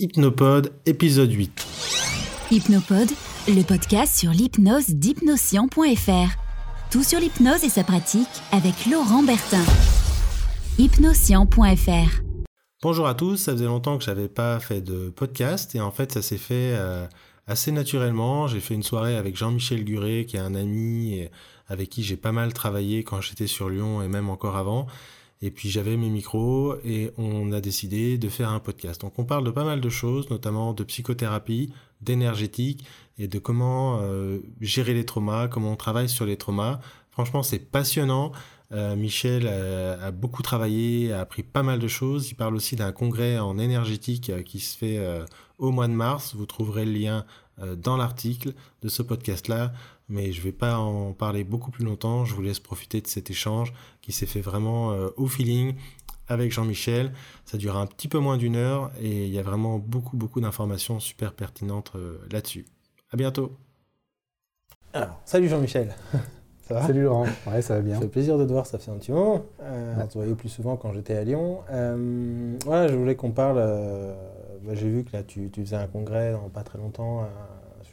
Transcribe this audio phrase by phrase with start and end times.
[0.00, 1.66] Hypnopode, épisode 8.
[2.50, 3.10] Hypnopode,
[3.48, 6.90] le podcast sur l'hypnose d'hypnoscient.fr.
[6.90, 9.62] Tout sur l'hypnose et sa pratique avec Laurent Bertin.
[10.78, 12.22] Hypnoscient.fr.
[12.82, 16.12] Bonjour à tous, ça faisait longtemps que j'avais pas fait de podcast et en fait
[16.12, 17.06] ça s'est fait euh,
[17.46, 18.46] assez naturellement.
[18.46, 21.28] J'ai fait une soirée avec Jean-Michel Guret qui est un ami
[21.68, 24.86] avec qui j'ai pas mal travaillé quand j'étais sur Lyon et même encore avant.
[25.42, 29.00] Et puis j'avais mes micros et on a décidé de faire un podcast.
[29.00, 31.72] Donc on parle de pas mal de choses, notamment de psychothérapie,
[32.02, 32.84] d'énergétique
[33.18, 36.80] et de comment euh, gérer les traumas, comment on travaille sur les traumas.
[37.10, 38.32] Franchement, c'est passionnant.
[38.72, 42.30] Euh, Michel a, a, beaucoup travaillé, a appris pas mal de choses.
[42.30, 45.24] Il parle aussi d'un congrès en énergétique euh, qui se fait euh,
[45.58, 46.34] au mois de mars.
[46.36, 47.24] Vous trouverez le lien
[47.62, 49.72] euh, dans l'article de ce podcast-là,
[50.10, 52.24] mais je ne vais pas en parler beaucoup plus longtemps.
[52.24, 55.74] Je vous laisse profiter de cet échange qui s'est fait vraiment euh, au feeling
[56.28, 57.12] avec Jean-Michel.
[57.44, 60.40] Ça dure un petit peu moins d'une heure et il y a vraiment beaucoup, beaucoup
[60.40, 62.66] d'informations super pertinentes euh, là-dessus.
[63.12, 63.56] À bientôt.
[64.92, 65.94] Alors, salut Jean-Michel.
[66.70, 66.86] Ça va?
[66.86, 67.26] Salut Laurent.
[67.48, 67.96] Ouais, ça va bien.
[67.96, 69.42] Ça fait plaisir de te voir, ça fait un petit moment.
[69.60, 71.62] Euh, on se voyait plus souvent quand j'étais à Lyon.
[71.72, 73.56] Euh, voilà, je voulais qu'on parle.
[73.58, 74.14] Euh,
[74.62, 77.26] bah, J'ai vu que là, tu, tu, faisais un congrès dans pas très longtemps.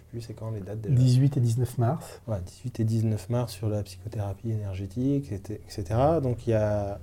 [0.10, 2.22] Plus, c'est quand les dates déjà 18 et 19 mars.
[2.28, 5.84] Ouais, 18 et 19 mars sur la psychothérapie énergétique, etc.
[6.22, 7.00] Donc il y a.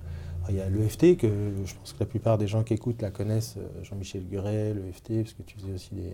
[0.47, 1.27] Il y a l'EFT, que
[1.65, 5.33] je pense que la plupart des gens qui écoutent la connaissent, Jean-Michel Guret, l'EFT, parce
[5.33, 6.13] que tu faisais aussi des,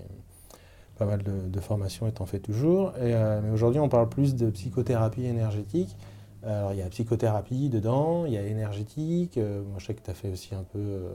[1.02, 2.90] pas mal de, de formations et t'en fais toujours.
[2.98, 5.98] Et, euh, mais aujourd'hui, on parle plus de psychothérapie énergétique.
[6.44, 9.40] Alors, il y a psychothérapie dedans, il y a énergétique.
[9.40, 11.10] Euh, moi, je sais que tu as fait aussi un peu euh,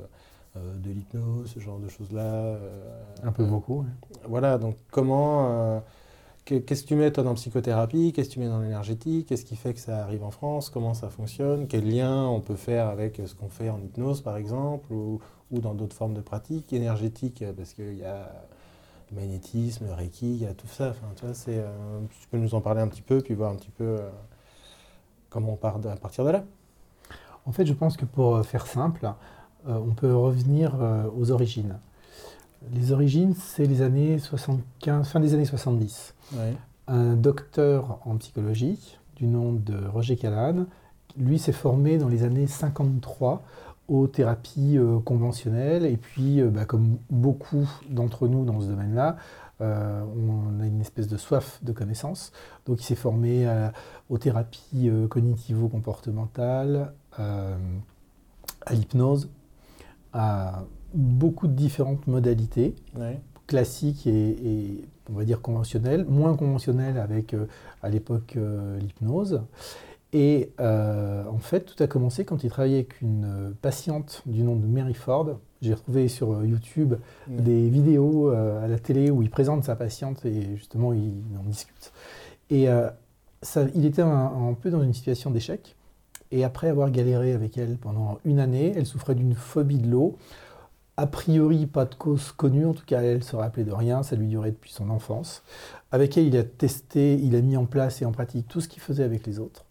[0.83, 2.57] de l'hypnose, ce genre de choses-là.
[3.23, 3.81] un peu beaucoup.
[3.81, 4.17] Oui.
[4.29, 5.83] Voilà, donc comment.
[6.45, 9.57] Qu'est-ce que tu mets toi dans psychothérapie Qu'est-ce que tu mets dans l'énergétique Qu'est-ce qui
[9.57, 13.21] fait que ça arrive en France Comment ça fonctionne Quel lien on peut faire avec
[13.27, 17.43] ce qu'on fait en hypnose, par exemple, ou, ou dans d'autres formes de pratiques énergétiques
[17.57, 18.31] Parce qu'il y a
[19.11, 20.91] le magnétisme, le reiki, il y a tout ça.
[20.91, 23.53] Enfin, tu, vois, c'est, euh, tu peux nous en parler un petit peu, puis voir
[23.53, 24.09] un petit peu euh,
[25.31, 26.44] comment on part de, à partir de là
[27.44, 29.11] En fait, je pense que pour faire simple, euh,
[29.69, 31.77] on peut revenir euh, aux origines.
[32.72, 36.15] Les origines, c'est les années 75, fin des années 70.
[36.32, 36.54] Ouais.
[36.88, 40.66] Un docteur en psychologie du nom de Roger Callahan,
[41.16, 43.43] lui s'est formé dans les années 53
[43.88, 45.87] aux thérapies euh, conventionnelles.
[45.87, 49.16] Et puis, euh, bah, comme beaucoup d'entre nous dans ce domaine-là,
[49.60, 52.32] euh, on a une espèce de soif de connaissances.
[52.66, 53.47] Donc, il s'est formé
[54.10, 57.56] aux thérapies euh, cognitivo-comportementales, euh,
[58.65, 59.31] à l'hypnose,
[60.16, 63.21] à beaucoup de différentes modalités, Ouais.
[63.47, 67.47] classiques et, et, on va dire conventionnelles, moins conventionnelles avec euh,
[67.82, 68.37] à l'époque
[68.81, 69.43] l'hypnose.
[70.12, 74.56] Et euh, en fait, tout a commencé quand il travaillait avec une patiente du nom
[74.56, 75.38] de Mary Ford.
[75.62, 76.94] J'ai retrouvé sur YouTube
[77.28, 77.41] Ouais.
[77.43, 81.43] des vidéos euh, à la télé où il présente sa patiente et justement il en
[81.44, 81.93] discute.
[82.50, 82.88] Et euh,
[83.43, 84.09] ça, il était un,
[84.49, 85.76] un, peu dans une situation d'échec.
[86.31, 90.16] Et après avoir galéré avec elle pendant une année, elle souffrait d'une phobie de l'eau.
[90.97, 94.16] A priori, pas de cause connue, en tout cas, elle se rappelait de rien, ça
[94.16, 95.42] lui durait depuis son enfance.
[95.92, 98.69] Avec elle, il a testé, il a mis en place et en pratique tout ce
[98.69, 99.66] qu'il faisait avec les autres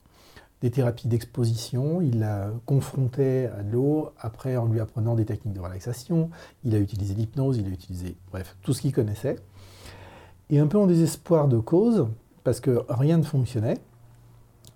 [0.61, 5.53] des thérapies d'exposition, il la confrontait à de l'eau, après en lui apprenant des techniques
[5.53, 6.29] de relaxation,
[6.63, 9.35] il a utilisé l'hypnose, il a utilisé, bref, tout ce qu'il connaissait.
[10.49, 12.07] Et un peu en désespoir de cause,
[12.43, 13.77] parce que rien ne fonctionnait,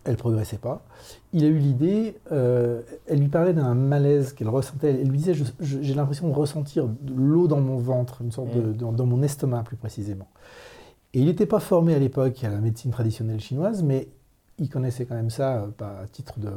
[0.10, 0.84] elle ne progressait pas,
[1.34, 5.34] il a eu l'idée, euh, elle lui parlait d'un malaise qu'elle ressentait, elle lui disait,
[5.62, 9.22] j'ai l'impression de ressentir de l'eau dans mon ventre, une sorte de, dans, dans mon
[9.22, 10.28] estomac plus précisément.
[11.14, 14.08] Et il n'était pas formé à l'époque à la médecine traditionnelle chinoise, mais
[14.60, 16.52] il connaissait quand même ça à titre de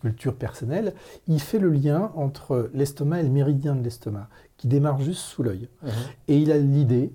[0.00, 0.94] culture personnelle,
[1.28, 5.42] il fait le lien entre l'estomac et le méridien de l'estomac, qui démarre juste sous
[5.42, 5.68] l'œil.
[5.82, 5.90] Mhm.
[6.28, 7.12] Et il a l'idée,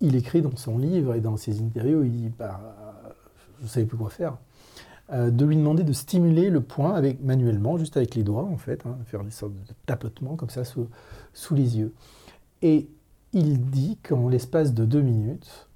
[0.00, 2.60] il écrit dans son livre et dans ses interviews, il dit bah,
[3.58, 4.36] Je ne savais plus quoi faire,
[5.12, 8.56] euh, de lui demander de stimuler le point avec, manuellement, juste avec les doigts en
[8.56, 10.88] fait, hein, faire des sortes de tapotements comme ça sous,
[11.32, 11.92] sous les yeux.
[12.62, 12.88] Et
[13.32, 15.68] il dit qu'en l'espace de deux minutes,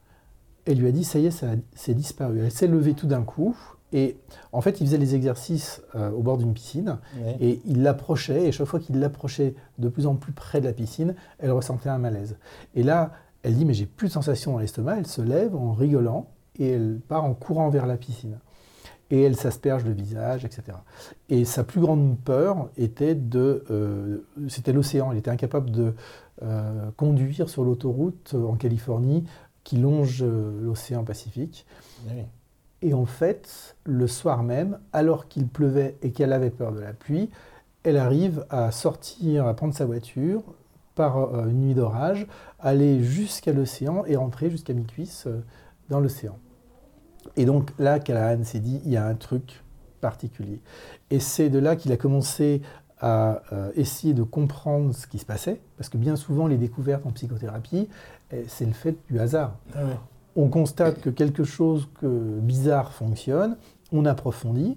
[0.65, 2.41] elle lui a dit ça y est, ça c'est disparu.
[2.41, 3.57] Elle s'est levée tout d'un coup
[3.93, 4.17] et
[4.53, 7.37] en fait, il faisait les exercices euh, au bord d'une piscine Ouais.
[7.41, 10.73] et il l'approchait et chaque fois qu'il l'approchait de plus en plus près de la
[10.75, 12.37] piscine, elle ressentait un malaise.
[12.75, 13.13] Et là,
[13.43, 14.99] elle dit mais j'ai plus de sensation dans l'estomac.
[14.99, 18.39] Elle se lève en rigolant et elle part en courant vers la piscine.
[19.11, 20.79] Et elle s'asperge le visage, etc.
[21.31, 24.19] Et sa plus grande peur était de, euh,
[24.49, 25.13] c'était l'océan.
[25.13, 25.95] Elle était incapable de
[26.43, 29.25] euh, conduire sur l'autoroute en Californie
[29.65, 31.67] qui longe euh, l'océan Pacifique.
[32.07, 32.25] Oui.
[32.83, 36.93] Et en fait, le soir même, alors qu'il pleuvait et qu'elle avait peur de la
[36.93, 37.31] pluie,
[37.83, 40.43] elle arrive à sortir, à prendre sa voiture
[40.95, 42.27] par une nuit d'orage,
[42.61, 45.27] aller jusqu'à l'océan et rentrer jusqu'à mi-cuisse
[45.89, 46.37] dans l'océan.
[47.37, 49.63] Et donc là, Callahan s'est dit, il y a un truc
[50.01, 50.61] particulier.
[51.11, 52.63] Et c'est de là qu'il a commencé
[53.01, 57.07] à euh, essayer de comprendre ce qui se passait, parce que bien souvent, les découvertes
[57.07, 57.89] en psychothérapie,
[58.33, 59.55] eh, c'est le fait du hasard.
[59.75, 59.91] Ah ouais.
[60.37, 62.07] On constate que quelque chose que
[62.41, 63.57] bizarre fonctionne,
[63.93, 64.77] on approfondit,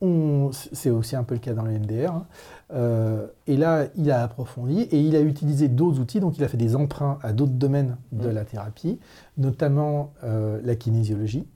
[0.00, 2.26] on- c'est aussi un peu le cas dans le MDR, hein.
[2.72, 6.48] Euh, et là, il a approfondi et il a utilisé d'autres outils, donc il a
[6.48, 8.32] fait des emprunts à d'autres domaines de Mm.
[8.34, 8.98] la thérapie,
[9.36, 11.46] notamment euh, la kinésiologie.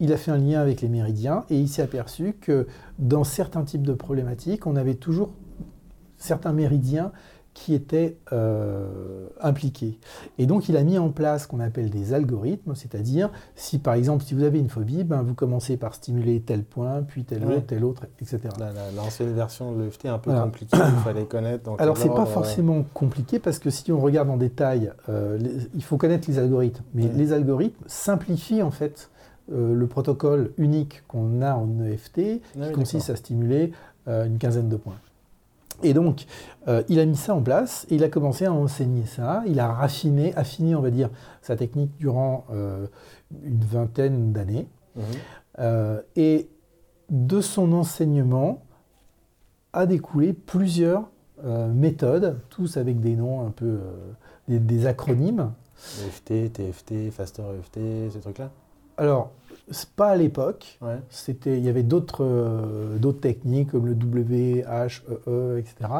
[0.00, 2.66] Il a fait un lien avec les méridiens et il s'est aperçu que
[2.98, 5.30] dans certains types de problématiques, on avait toujours
[6.16, 7.12] certains méridiens
[7.54, 9.98] qui étaient euh, impliqués.
[10.38, 13.94] Et donc il a mis en place ce qu'on appelle des algorithmes, c'est-à-dire si par
[13.94, 17.44] exemple si vous avez une phobie, ben, vous commencez par stimuler tel point, puis tel
[17.44, 18.38] autre, tel autre, etc.
[18.60, 20.44] La- la- L'ancienne version de l'EFT est un peu Voilà.
[20.44, 21.68] compliquée, il fallait connaître.
[21.80, 25.36] Alors quel c'est pas euh, forcément compliqué parce que si on regarde en détail, euh,
[25.38, 26.84] les- il faut connaître les algorithmes.
[26.94, 29.10] Mais les algorithmes simplifient en fait
[29.50, 33.72] euh, le protocole unique qu'on a en EFT, Ah oui, qui consiste à stimuler
[34.06, 34.98] euh, une quinzaine de points.
[35.82, 36.26] Et donc,
[36.66, 39.42] euh, il a mis ça en place et il a commencé à enseigner ça.
[39.46, 41.08] Il a raffiné, affiné, on va dire,
[41.40, 42.44] sa technique durant
[43.44, 44.66] une vingtaine d'années.
[44.96, 46.00] Mhm.
[46.16, 46.48] Et
[47.10, 48.62] de son enseignement
[49.72, 51.08] a découlé plusieurs
[51.44, 53.78] méthodes, tous avec des noms un peu,
[54.48, 55.52] des, des acronymes.
[56.08, 58.50] EFT, TFT, Faster EFT, ces trucs-là?
[58.96, 59.30] Alors,
[59.96, 60.98] pas à l'époque, Ouais.
[61.10, 65.90] c'était, il y avait d'autres, euh, d'autres techniques comme le W, H, E, E, etc.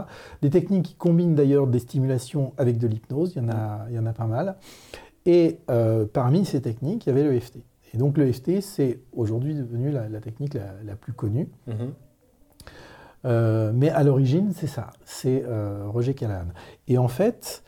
[0.42, 3.94] Des techniques qui combinent d'ailleurs des stimulations avec de l'hypnose, il y en a, il
[3.96, 4.56] y en a pas mal.
[5.26, 7.58] Et euh, parmi ces techniques, il y avait le FT.
[7.94, 11.48] Et donc le FT, c'est aujourd'hui devenu la, la technique la- la plus connue.
[11.66, 11.92] Mhm.
[13.24, 15.44] Euh, mais à l'origine, c'est ça, c'est
[15.86, 16.46] Roger Callahan.
[16.86, 17.62] Et en fait,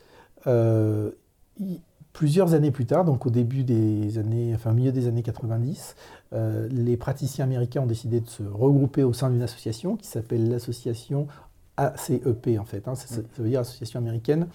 [0.47, 1.81] il-
[2.13, 5.95] plusieurs années plus tard, donc au début des années, enfin milieu des années 90,
[6.33, 10.49] euh, les praticiens américains ont décidé de se regrouper au sein d'une association qui s'appelle
[10.49, 11.27] l'association
[11.77, 12.89] ACEP en fait.
[12.89, 14.49] hein, ça, ça veut dire Association américaine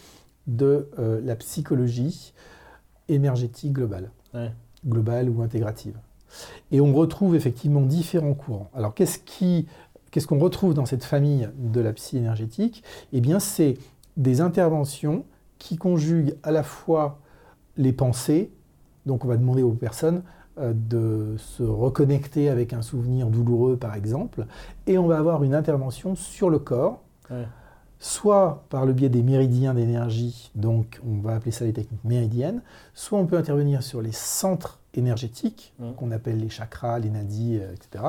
[0.47, 2.33] de euh, la psychologie
[3.09, 4.51] énergétique globale Ouais.
[4.85, 5.95] globale ou intégrative.
[6.71, 8.69] Et on retrouve effectivement différents courants.
[8.75, 9.65] Alors qu'est-ce qui,
[10.11, 12.83] qu'est-ce qu'on retrouve dans cette famille de la psy énergétique?
[13.13, 13.75] Eh bien, c'est
[14.17, 15.23] des interventions
[15.57, 17.19] qui conjuguent à la fois
[17.77, 18.51] les pensées,
[19.05, 20.23] donc on va demander aux personnes
[20.59, 24.45] euh, de se reconnecter avec un souvenir douloureux par exemple,
[24.87, 27.01] et on va avoir une intervention sur le corps,
[27.31, 27.47] Ouais.
[27.97, 32.61] soit par le biais des méridiens d'énergie, donc on va appeler ça les techniques méridiennes,
[32.93, 37.73] soit on peut intervenir sur les centres énergétiques, qu'on appelle les chakras, les nadis, euh,
[37.73, 38.03] etc.,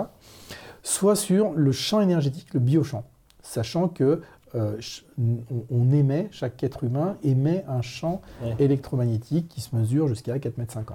[0.82, 3.04] soit sur le champ énergétique, le biochamp,
[3.42, 4.20] sachant que
[4.56, 4.78] euh,
[5.70, 8.54] on, émet, chaque être humain émet un champ Ouais.
[8.58, 10.86] électromagnétique qui se mesure jusqu'à 4,50 m.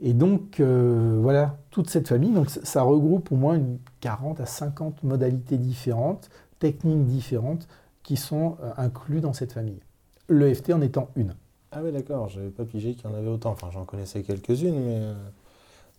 [0.00, 4.46] Et donc, euh, voilà, toute cette famille, donc ça, regroupe au moins une 40 à
[4.46, 6.28] 50 modalités différentes,
[6.58, 7.66] techniques différentes
[8.02, 9.80] qui sont euh, inclus dans cette famille.
[10.28, 11.34] L'EFT en étant une.
[11.72, 13.50] Ah oui, d'accord, j'avais pas pigé qu'il y en avait autant.
[13.50, 15.00] Enfin, j'en connaissais quelques-unes, mais.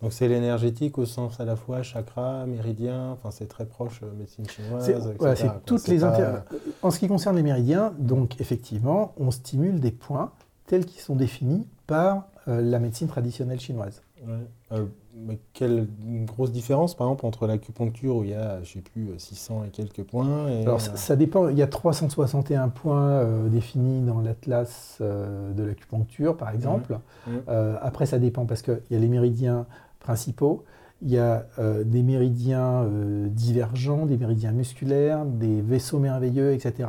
[0.02, 4.12] Donc, c'est l'énergétique au sens à la fois chakra, méridien, enfin, c'est très proche euh,
[4.18, 4.84] médecine chinoise.
[4.84, 6.38] C'est etc., voilà, c'est toutes les pas- inter-
[6.82, 10.32] En ce qui concerne les méridiens, donc effectivement, on stimule des points
[10.66, 14.02] tels qu'ils sont définis par euh, la médecine traditionnelle chinoise.
[14.26, 14.34] Ouais.
[14.72, 14.84] Euh,
[15.18, 15.88] mais quelle
[16.26, 19.70] grosse différence, par exemple, entre l'acupuncture où il y a, je sais plus, 600 et
[19.70, 20.62] quelques points et.
[20.62, 25.62] Alors ça, ça dépend, il y a 361 points euh, définis dans l'atlas euh, de
[25.62, 26.98] l'acupuncture par exemple.
[27.26, 27.40] Mhm.
[27.48, 29.64] Euh, après ça dépend parce qu'il y a les méridiens
[30.06, 30.64] principaux,
[31.02, 36.88] il y a euh, des méridiens euh, divergents, des méridiens musculaires, des vaisseaux merveilleux, etc.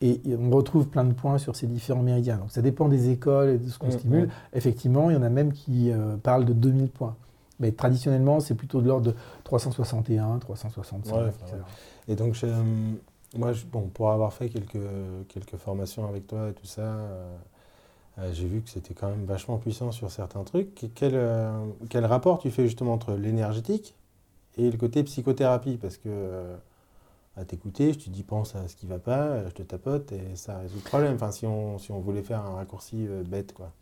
[0.00, 2.36] Et on retrouve plein de points sur ces différents méridiens.
[2.38, 3.98] Donc ça dépend des écoles et de ce qu'on Mhm.
[3.98, 4.28] stimule.
[4.52, 7.16] Effectivement, il y en a même qui euh, parlent de 2000 points.
[7.60, 11.44] Mais traditionnellement, c'est plutôt de l'ordre de 361, 365, Ouais, etc.
[11.44, 11.56] enfin,
[12.08, 12.36] Et donc,
[13.36, 14.86] moi, je- bon, pour avoir fait quelques,
[15.28, 16.82] quelques formations avec toi et tout ça,
[18.18, 20.86] euh, j'ai vu que c'était quand même vachement puissant sur certains trucs.
[20.94, 21.52] Quel, euh,
[21.90, 23.94] quel rapport tu fais justement entre l'énergétique
[24.56, 25.76] et le côté psychothérapie?
[25.76, 26.56] Parce que euh,
[27.36, 30.36] à t'écouter, je te dis pense à ce qui va pas, je te tapote et
[30.36, 31.14] ça résout le problème.
[31.14, 33.72] Enfin, si on, si on voulait faire un raccourci bête, quoi.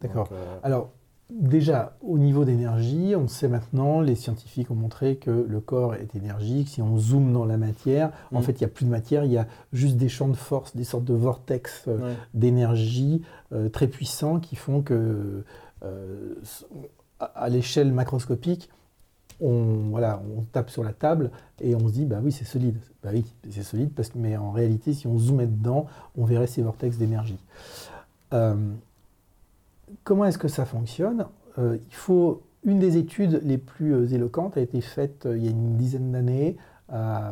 [0.00, 0.28] D'accord.
[0.62, 0.90] Alors,
[1.30, 6.14] déjà, au niveau d'énergie, on sait maintenant, les scientifiques ont montré que le corps est
[6.14, 6.68] énergique.
[6.68, 8.42] Si on zoome dans la matière, en Mm.
[8.42, 10.76] fait, il n'y a plus de matière, il y a juste des champs de force,
[10.76, 12.16] des sortes de vortex euh, ouais.
[12.34, 15.44] d'énergie euh, très puissants qui font que,
[15.82, 16.34] euh,
[17.20, 18.68] à à l'échelle macroscopique,
[19.40, 22.76] on, voilà, on tape sur la table et on se dit, bah oui, c'est solide.
[23.02, 26.46] Bah oui, c'est solide, parce que, mais en réalité, si on zoomait dedans, on verrait
[26.46, 27.38] ces vortex d'énergie.
[29.88, 31.26] Euh, comment est-ce que ça fonctionne?
[31.58, 35.48] Euh, Il faut une des études les plus euh, éloquentes a été faite il y
[35.48, 36.56] a une dizaine d'années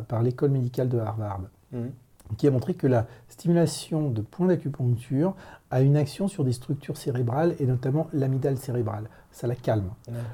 [0.08, 1.42] par l'école médicale de Harvard,
[1.72, 1.78] mmh.
[2.38, 5.34] qui a montré que la stimulation de points d'acupuncture
[5.70, 9.90] a une action sur des structures cérébrales et notamment l'amygdale cérébrale ça la calme.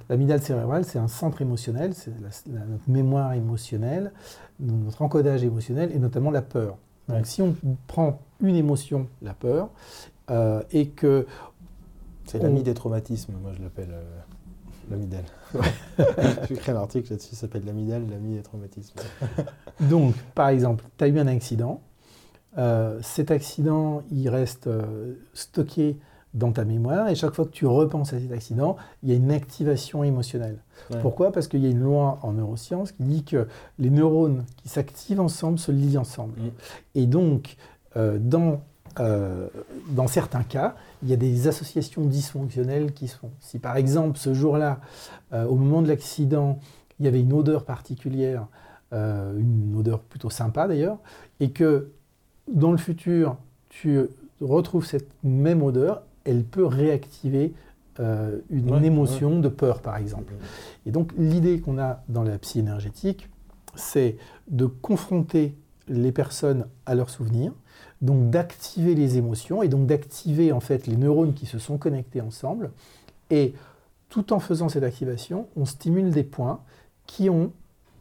[0.09, 2.13] L'amygdale cérébrale, c'est un centre émotionnel, c'est
[2.49, 4.13] notre mémoire émotionnelle,
[4.61, 6.77] notre encodage émotionnel et notamment la peur.
[7.09, 7.55] Donc si on
[7.87, 9.71] prend une émotion, la peur,
[10.31, 11.27] euh, et que...
[12.29, 14.03] C'est l'ami des traumatismes, moi je l'appelle euh,
[14.91, 15.25] l'amygdale.
[16.49, 19.01] J'ai écrit un article là-dessus, ça s'appelle l'amygdale, l'ami des traumatismes.
[19.81, 21.81] Donc, par exemple, tu as eu un accident,
[22.59, 24.69] euh, cet accident, il reste
[25.33, 25.97] stocké
[26.35, 29.17] dans ta mémoire et chaque fois que tu repenses à cet accident, il y a
[29.17, 30.59] une activation émotionnelle.
[31.01, 31.33] Pourquoi?
[31.33, 35.21] Parce qu'il y a une loi en neurosciences qui dit que les neurones qui s'activent
[35.21, 36.41] ensemble se lient ensemble.
[36.41, 36.51] Mm.
[36.95, 37.57] Et donc,
[37.97, 38.61] euh, dans,
[39.01, 39.49] euh,
[39.91, 43.31] dans certains cas, il y a des associations dysfonctionnelles qui se font.
[43.41, 44.81] Si par exemple, ce jour-là,
[45.33, 46.59] euh, au moment de l'accident,
[46.99, 48.47] il y avait une odeur particulière,
[48.91, 50.99] une odeur plutôt sympa d'ailleurs,
[51.41, 51.91] et que
[52.53, 53.37] dans le futur,
[53.69, 54.01] tu
[54.41, 57.53] retrouves cette même odeur, elle peut réactiver
[58.01, 60.33] euh, une émotion de peur, par exemple.
[60.87, 63.29] Et donc, l'idée qu'on a dans la psy énergétique,
[63.75, 64.17] c'est
[64.49, 65.57] de confronter
[65.89, 67.53] les personnes à leurs souvenirs,
[68.01, 72.21] donc d'activer les émotions et donc d'activer en fait les neurones qui se sont connectés
[72.21, 72.71] ensemble.
[73.31, 73.55] Et
[74.09, 76.61] tout en faisant cette activation, on stimule des points
[77.07, 77.53] qui ont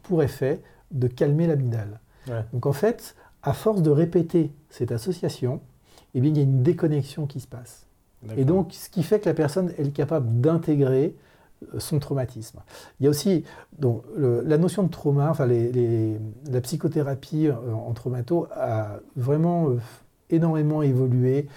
[0.02, 2.00] pour effet de calmer l'amygdale.
[2.52, 5.60] Donc en fait, à force de répéter cette association,
[6.14, 7.86] eh bien, il y a une déconnexion qui se passe.
[8.36, 11.14] Et donc, ce qui fait que la personne est capable d'intégrer
[11.78, 12.60] son traumatisme.
[13.00, 13.44] Il y a aussi
[13.78, 19.78] donc, la notion de trauma, enfin, la psychothérapie euh, en traumato a vraiment euh,
[20.30, 21.48] énormément évolué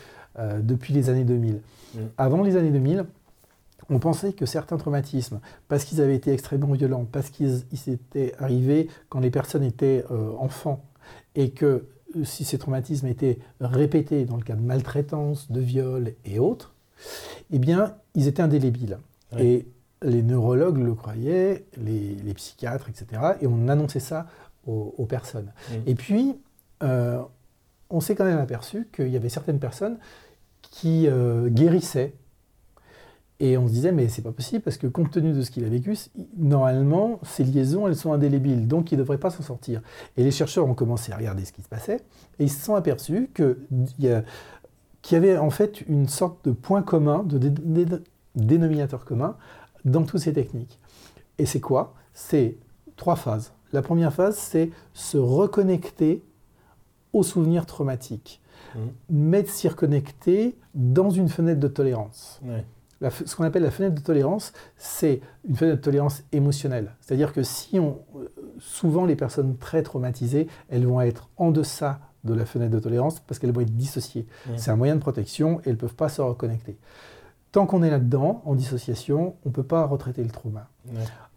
[0.59, 1.55] depuis les années 2000.
[1.93, 1.99] Mm.
[2.17, 3.05] Avant les années 2000,
[3.89, 8.87] on pensait que certains traumatismes, parce qu'ils avaient été extrêmement violents, parce qu'ils s'étaient arrivés
[9.09, 10.05] quand les personnes étaient
[10.39, 10.85] enfants,
[11.35, 11.85] et que
[12.23, 16.73] si ces traumatismes étaient répétés dans le cas de maltraitance, de viol et autres,
[17.51, 18.97] eh bien, ils étaient indélébiles.
[19.39, 19.65] Et
[20.03, 23.21] les neurologues le croyaient, les, psychiatres, etc.
[23.41, 24.27] Et on annonçait ça
[24.67, 25.51] aux, personnes.
[25.85, 26.37] Et puis,
[26.83, 27.19] euh,
[27.89, 29.97] on s'est quand même aperçu qu'il y avait certaines personnes
[30.61, 32.13] qui euh, guérissaient
[33.41, 35.65] et on se disait, mais c'est pas possible parce que compte tenu de ce qu'il
[35.65, 35.97] a vécu,
[36.37, 39.81] normalement, ces liaisons, elles sont indélébiles, donc il ne devrait pas s'en sortir.
[40.15, 42.01] Et les chercheurs ont commencé à regarder ce qui se passait
[42.37, 43.55] et ils se sont aperçus qu'il
[43.97, 48.03] y, y, avait en fait une sorte de point commun, de
[48.35, 49.35] dénominateur commun
[49.85, 50.79] dans toutes ces techniques.
[51.37, 51.93] Et c'est quoi?
[52.13, 52.57] C'est
[52.95, 53.53] trois phases.
[53.73, 56.23] La première phase, c'est se reconnecter
[57.13, 58.41] aux souvenirs traumatiques,
[58.75, 58.79] mmh.
[59.09, 62.41] mettre s'y reconnecter dans une fenêtre de tolérance
[63.09, 66.93] ce qu'on appelle la fenêtre de tolérance, c'est une fenêtre de tolérance émotionnelle.
[67.01, 67.99] C'est-à-dire que si on,
[68.59, 73.19] souvent les personnes très traumatisées, elles vont être en deçà de la fenêtre de tolérance
[73.19, 74.27] parce qu'elles vont être dissociées.
[74.55, 76.77] C'est un moyen de protection et elles ne peuvent pas se reconnecter.
[77.51, 80.69] Tant qu'on est là-dedans, en dissociation, on ne peut pas retraiter le trauma.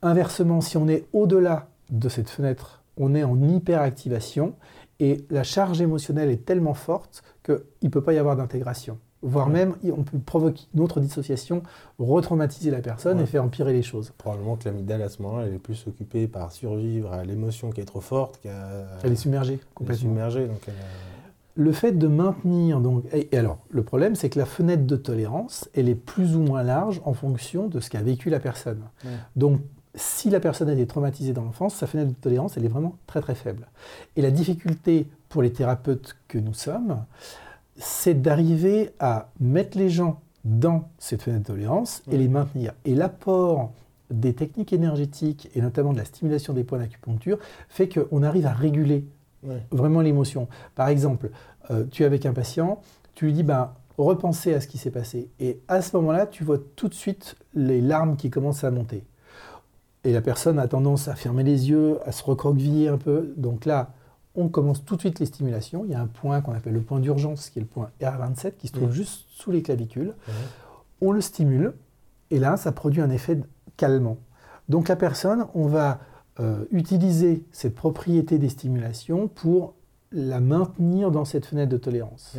[0.02, 4.54] Inversement, si on est au-delà de cette fenêtre, on est en hyperactivation
[5.00, 9.48] et la charge émotionnelle est tellement forte qu'il ne peut pas y avoir d'intégration voire
[9.48, 11.62] même on peut provoquer une autre dissociation,
[11.98, 14.12] retraumatiser la personne et faire empirer les choses.
[14.18, 17.80] Probablement que l'amygdale à ce moment-là, elle est plus occupée par survivre à l'émotion qui
[17.80, 18.86] est trop forte qu'à...
[19.02, 20.02] Elle est submergée, complètement.
[20.02, 20.68] submergée, donc
[21.56, 25.68] Le fait de maintenir, donc, et, alors, le problème, c'est que la fenêtre de tolérance,
[25.74, 28.80] elle est plus ou moins large en fonction de ce qu'a vécu la personne.
[29.36, 29.60] Donc,
[29.94, 32.96] si la personne a été traumatisée dans l'enfance, sa fenêtre de tolérance, elle est vraiment
[33.06, 33.68] très très faible.
[34.16, 37.04] Et la difficulté pour les thérapeutes que nous sommes,
[37.76, 42.72] c'est d'arriver à mettre les gens dans cette fenêtre de tolérance et les maintenir.
[42.84, 43.72] Et l'apport
[44.10, 48.52] des techniques énergétiques et notamment de la stimulation des points d'acupuncture fait qu'on arrive à
[48.52, 49.06] réguler
[49.70, 50.48] vraiment l'émotion.
[50.74, 51.30] Par exemple,
[51.70, 52.80] euh, tu es avec un patient,
[53.14, 55.30] tu lui dis ben, repensez à ce qui s'est passé.
[55.40, 59.04] Et à ce moment-là, tu vois tout de suite les larmes qui commencent à monter.
[60.04, 63.32] Et la personne a tendance à fermer les yeux, à se recroqueviller un peu.
[63.36, 63.92] Donc là,
[64.34, 65.84] on commence tout de suite les stimulations.
[65.84, 68.56] Il y a un point qu'on appelle le point d'urgence, qui est le point R27,
[68.58, 70.12] qui se trouve juste sous les clavicules.
[71.00, 71.72] On le stimule,
[72.30, 73.38] et là, ça produit un effet
[73.76, 74.18] calmant.
[74.68, 76.00] Donc la personne, on va
[76.40, 79.74] euh, utiliser cette propriété des stimulations pour
[80.10, 82.36] la maintenir dans cette fenêtre de tolérance.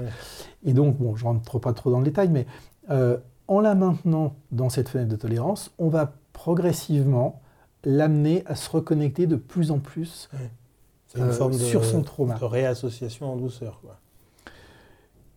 [0.64, 2.46] Et donc, bon, je ne rentre pas trop dans le détail, mais
[2.90, 7.42] euh, en la maintenant dans cette fenêtre de tolérance, on va progressivement
[7.84, 10.30] l'amener à se reconnecter de plus en plus
[11.08, 12.36] C'est une euh, forme de, sur son trauma.
[12.36, 13.80] de réassociation en douceur.
[13.82, 13.98] Quoi.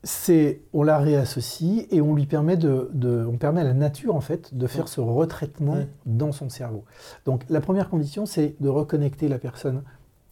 [0.05, 4.15] C'est on la réassocie et on lui permet de, de- on permet à la nature
[4.15, 5.77] en fait de faire ce retraitement
[6.07, 6.85] dans son cerveau.
[7.25, 9.83] Donc la première condition c'est de reconnecter la personne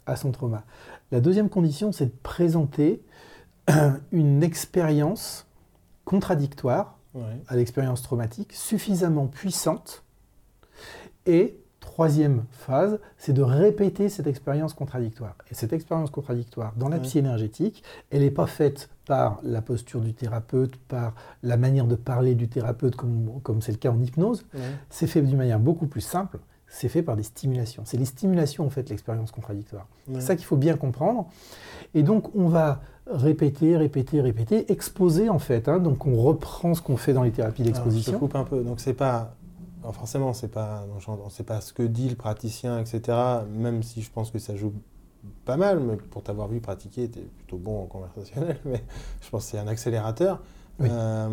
[0.06, 0.64] à son trauma.
[1.10, 3.02] La deuxième condition c'est de présenter
[4.12, 5.46] une expérience
[6.04, 6.98] contradictoire
[7.48, 10.04] à l'expérience traumatique suffisamment puissante.
[11.24, 15.34] Et troisième phase, c'est de répéter cette expérience contradictoire.
[15.50, 20.00] Et cette expérience contradictoire, dans la psy énergétique, elle n'est pas faite par la posture
[20.00, 24.00] du thérapeute, par la manière de parler du thérapeute, comme comme c'est le cas en
[24.02, 24.44] hypnose.
[24.52, 24.60] Ouais.
[24.90, 26.38] C'est fait d'une manière beaucoup plus simple.
[26.68, 27.82] C'est fait par des stimulations.
[27.86, 29.86] C'est les stimulations, en fait, l'expérience contradictoire.
[30.08, 30.14] Ouais.
[30.16, 31.28] C'est ça qu'il faut bien comprendre.
[31.94, 35.68] Et donc, on va répéter, répéter, répéter, exposer, en fait.
[35.68, 35.78] hein.
[35.78, 38.18] Donc, on reprend ce qu'on fait dans les thérapies Alors, je d'exposition.
[38.18, 38.62] coupe un peu.
[38.64, 39.36] Donc c'est pas
[39.86, 43.16] alors, forcément c'est pas donc, j'entends- c'est pas ce que dit le praticien etc.
[43.48, 44.72] Même si je pense que ça joue
[45.44, 48.82] pas mal, mais pour t'avoir vu pratiquer, tu es plutôt bon en conversationnel, mais
[49.20, 50.42] je pense que c'est un accélérateur.
[50.80, 50.88] Oui.
[50.90, 51.28] Euh,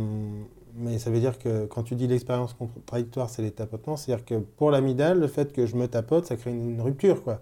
[0.75, 4.35] mais ça veut dire que quand tu dis l'expérience contradictoire, c'est les tapotements, c'est-à-dire que
[4.35, 7.41] pour l'amidale, le fait que je me tapote, ça crée une, rupture, quoi.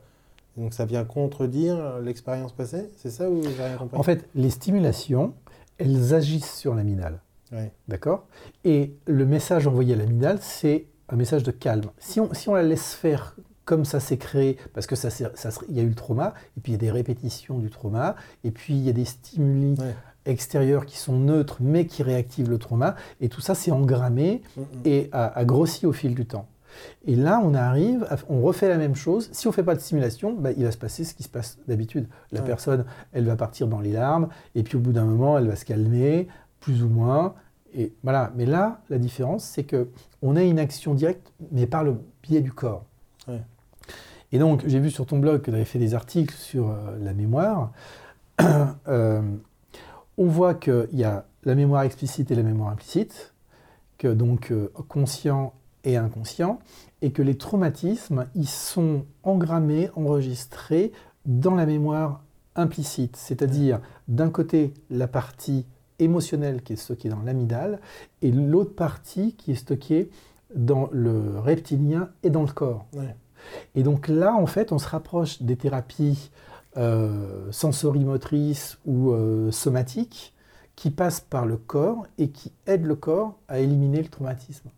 [0.55, 3.97] Donc ça vient contredire l'expérience passée, c'est ça ou j'ai rien compris?
[3.97, 5.33] En fait, les stimulations,
[5.77, 7.19] elles agissent sur l'amidale.
[7.89, 8.27] D'accord?
[8.63, 11.85] Et le message envoyé à l'amidale, c'est un message de calme.
[11.99, 15.29] Si on, si on la laisse faire comme ça s'est créé, parce que ça, ça
[15.69, 18.15] il y a eu le trauma, et puis il y a des répétitions du trauma,
[18.43, 19.95] et puis il y a des stimuli Ouais.
[20.25, 24.61] extérieurs qui sont neutres, mais qui réactivent le trauma, et tout ça s'est engrammé Mm,
[24.61, 24.65] mm.
[24.85, 26.47] et a, a grossi au fil du temps.
[27.05, 29.29] Et là, on arrive, à- on refait la même chose.
[29.33, 31.29] Si on ne fait pas de stimulation, bah, il va se passer ce qui se
[31.29, 32.07] passe d'habitude.
[32.31, 32.45] La Ouais.
[32.47, 35.55] personne, elle va partir dans les larmes, et puis au bout d'un moment, elle va
[35.55, 36.27] se calmer,
[36.61, 37.35] plus ou moins.
[37.73, 38.31] Et voilà.
[38.35, 39.89] Mais là, la différence, c'est que
[40.21, 42.85] on a une action directe, mais par le biais du corps.
[43.27, 43.41] Ouais.
[44.31, 46.97] Et donc, j'ai vu sur ton blog que tu avais fait des articles sur euh,
[46.99, 47.71] la mémoire.
[48.87, 49.21] Euh,
[50.17, 53.33] on voit qu'il y a la mémoire explicite et la mémoire implicite,
[53.97, 56.59] que donc euh, conscient et inconscient,
[57.01, 60.91] et que les traumatismes, ils sont engrammés, enregistrés
[61.25, 62.23] dans la mémoire
[62.55, 65.65] implicite, c'est-à-dire d'un côté la partie
[66.03, 67.79] émotionnelle qui est stockée dans l'amygdale
[68.21, 70.09] et l'autre partie qui est stockée
[70.55, 72.85] dans le reptilien et dans le corps.
[72.93, 73.15] Ouais.
[73.75, 76.29] Et donc là, en fait, on se rapproche des thérapies
[76.77, 80.33] euh, sensorimotrices ou euh, somatiques
[80.75, 84.69] qui passent par le corps et qui aident le corps à éliminer le traumatisme.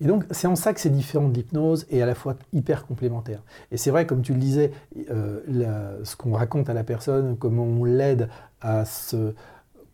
[0.00, 2.86] Et donc, c'est en ça que c'est différent de l'hypnose et à la fois hyper
[2.86, 3.42] complémentaire.
[3.70, 4.72] Et c'est vrai, comme tu le disais,
[5.10, 8.28] euh, la- ce qu'on raconte à la personne, comment on l'aide
[8.60, 9.32] à se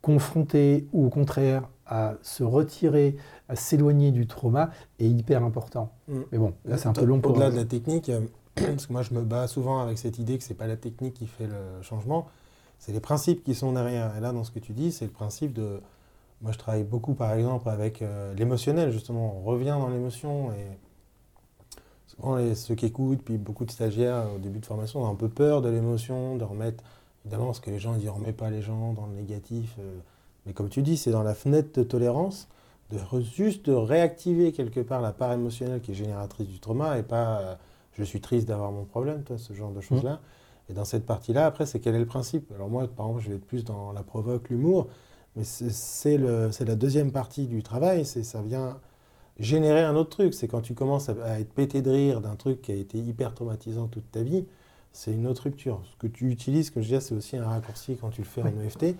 [0.03, 3.15] confronter ou au contraire à se retirer,
[3.49, 5.91] à s'éloigner du trauma, est hyper important.
[6.07, 6.19] Mm.
[6.31, 7.31] Mais bon, là, c'est un peu long pour...
[7.31, 8.21] Au-delà de la technique, euh,
[8.55, 11.15] parce que moi je me bats souvent avec cette idée que c'est pas la technique
[11.15, 12.27] qui fait le changement,
[12.79, 14.15] c'est les principes qui sont derrière.
[14.17, 15.79] Et là, dans ce que tu dis, c'est le principe de.
[16.41, 19.37] Moi, je travaille beaucoup, par exemple, avec euh, l'émotionnel, justement.
[19.39, 20.77] On revient dans l'émotion et
[22.07, 25.15] souvent, les- ceux qui écoutent, puis beaucoup de stagiaires au début de formation ont un
[25.15, 26.83] peu peur de l'émotion, de remettre.
[27.25, 29.75] Évidemment, parce que les gens disent remets pas les gens dans le négatif.
[29.79, 29.99] euh,
[30.45, 32.49] mais comme tu dis, c'est dans la fenêtre de tolérance
[32.91, 36.97] de re- juste de réactiver quelque part la part émotionnelle qui est génératrice du trauma
[36.99, 37.55] et pas euh,
[37.93, 40.19] je suis triste d'avoir mon problème, toi, ce genre de choses-là.
[40.69, 42.51] Et dans cette partie-là, après, c'est quel est le principe?
[42.55, 44.87] Alors moi, par exemple, je vais être plus dans la provoque, l'humour,
[45.35, 48.79] mais c'est- la deuxième partie du travail, c'est ça vient
[49.39, 50.33] générer un autre truc.
[50.33, 52.97] C'est quand tu commences à, à être pété de rire d'un truc qui a été
[52.99, 54.45] hyper traumatisant toute ta vie,
[54.93, 55.81] c'est une autre rupture.
[55.91, 58.43] Ce que tu utilises, comme je disais, c'est aussi un raccourci quand tu le fais
[58.43, 58.97] en EFT.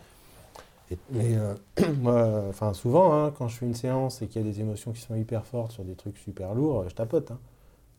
[0.92, 1.56] Et- mais euh,
[2.02, 4.92] moi, enfin souvent, hein, quand je fais une séance et qu'il y a des émotions
[4.94, 7.32] qui sont hyper fortes sur des trucs super lourds, je tapote.
[7.32, 7.40] hein.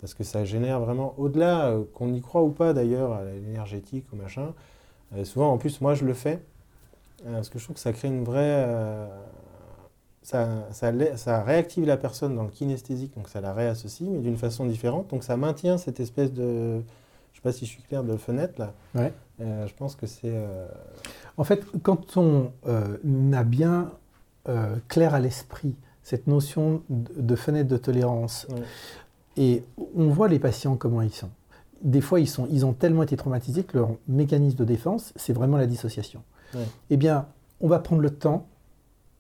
[0.01, 4.07] parce que ça génère vraiment, au-delà, euh, qu'on y croit ou pas d'ailleurs, à l'énergétique
[4.13, 4.55] ou machin,
[5.17, 6.43] euh, souvent en plus, moi je le fais,
[7.27, 8.65] euh, parce que je trouve que ça crée une vraie...
[8.67, 9.07] euh,
[10.23, 14.39] ça, ça, ça réactive la personne dans le kinesthésique, donc ça la réassocie, mais d'une
[14.39, 15.09] façon différente.
[15.11, 16.83] Donc ça maintient cette espèce de...
[17.45, 18.73] Je sais pas si je suis clair, de fenêtre là.
[18.95, 19.13] Ouais.
[19.43, 20.21] Euh, je pense que c'est...
[20.33, 20.67] euh,
[21.37, 22.97] En fait, quand on euh,
[23.35, 23.91] a bien
[24.89, 28.63] clair à l'esprit cette notion de, de fenêtre de tolérance, Ouais.
[29.39, 29.65] et
[29.97, 31.31] on voit les patients comment ils sont.
[31.83, 35.33] Des fois, ils, sont, ils ont tellement été traumatisés que leur mécanisme de défense, c'est
[35.33, 36.23] vraiment la dissociation.
[36.55, 36.61] Ouais.
[36.91, 37.27] Eh bien,
[37.63, 38.47] on va prendre le temps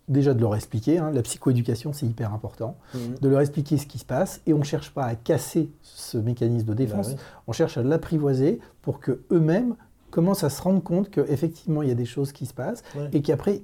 [0.08, 3.00] déjà de leur expliquer, hein, la psychoéducation, c'est hyper important, Mhm.
[3.20, 6.18] de leur expliquer ce qui se passe, et on ne cherche pas à casser ce
[6.18, 7.22] mécanisme de défense, Bah oui.
[7.46, 9.76] on cherche à l'apprivoiser pour que eux-mêmes
[10.10, 13.08] commencent à se rendre compte qu'effectivement il y a des choses qui se passent Ouais.
[13.12, 13.62] et qu'après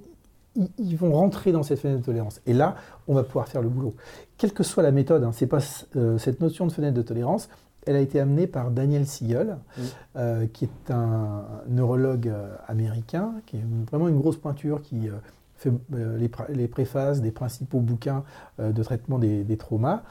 [0.78, 2.40] ils, vont rentrer dans cette fenêtre de tolérance.
[2.44, 2.74] Et là,
[3.06, 3.94] on va pouvoir faire le boulot.
[4.36, 5.60] Quelle que soit la méthode, hein, c'est pas
[5.94, 7.48] euh, cette notion de fenêtre de tolérance,
[7.86, 9.58] elle a été amenée par Daniel Siegel,
[10.16, 15.08] euh, qui est un neurologue euh, américain, qui est vraiment une grosse pointure, qui
[15.60, 15.70] fait
[16.48, 18.24] les, préfaces des principaux bouquins
[18.58, 20.02] de traitement des, traumas.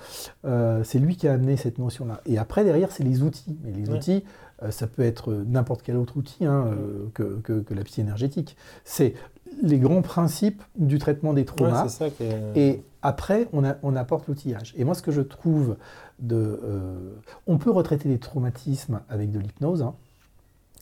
[0.44, 2.22] c'est lui qui a amené cette notion-là.
[2.26, 3.58] Et après, derrière, c'est les outils.
[3.64, 4.24] Mais les outils,
[4.70, 6.68] ça peut être n'importe quel autre outil hein,
[7.14, 8.58] que, que, la psy énergétique.
[8.84, 9.16] C'est
[9.62, 11.88] les grands principes du traitement des traumas.
[12.56, 14.74] Et après, on, apporte l'outillage.
[14.78, 15.78] Et moi, ce que je trouve
[16.20, 16.60] de...
[16.64, 17.14] Euh,
[17.48, 19.82] on peut retraiter les traumatismes avec de l'hypnose.
[19.82, 19.96] Hein.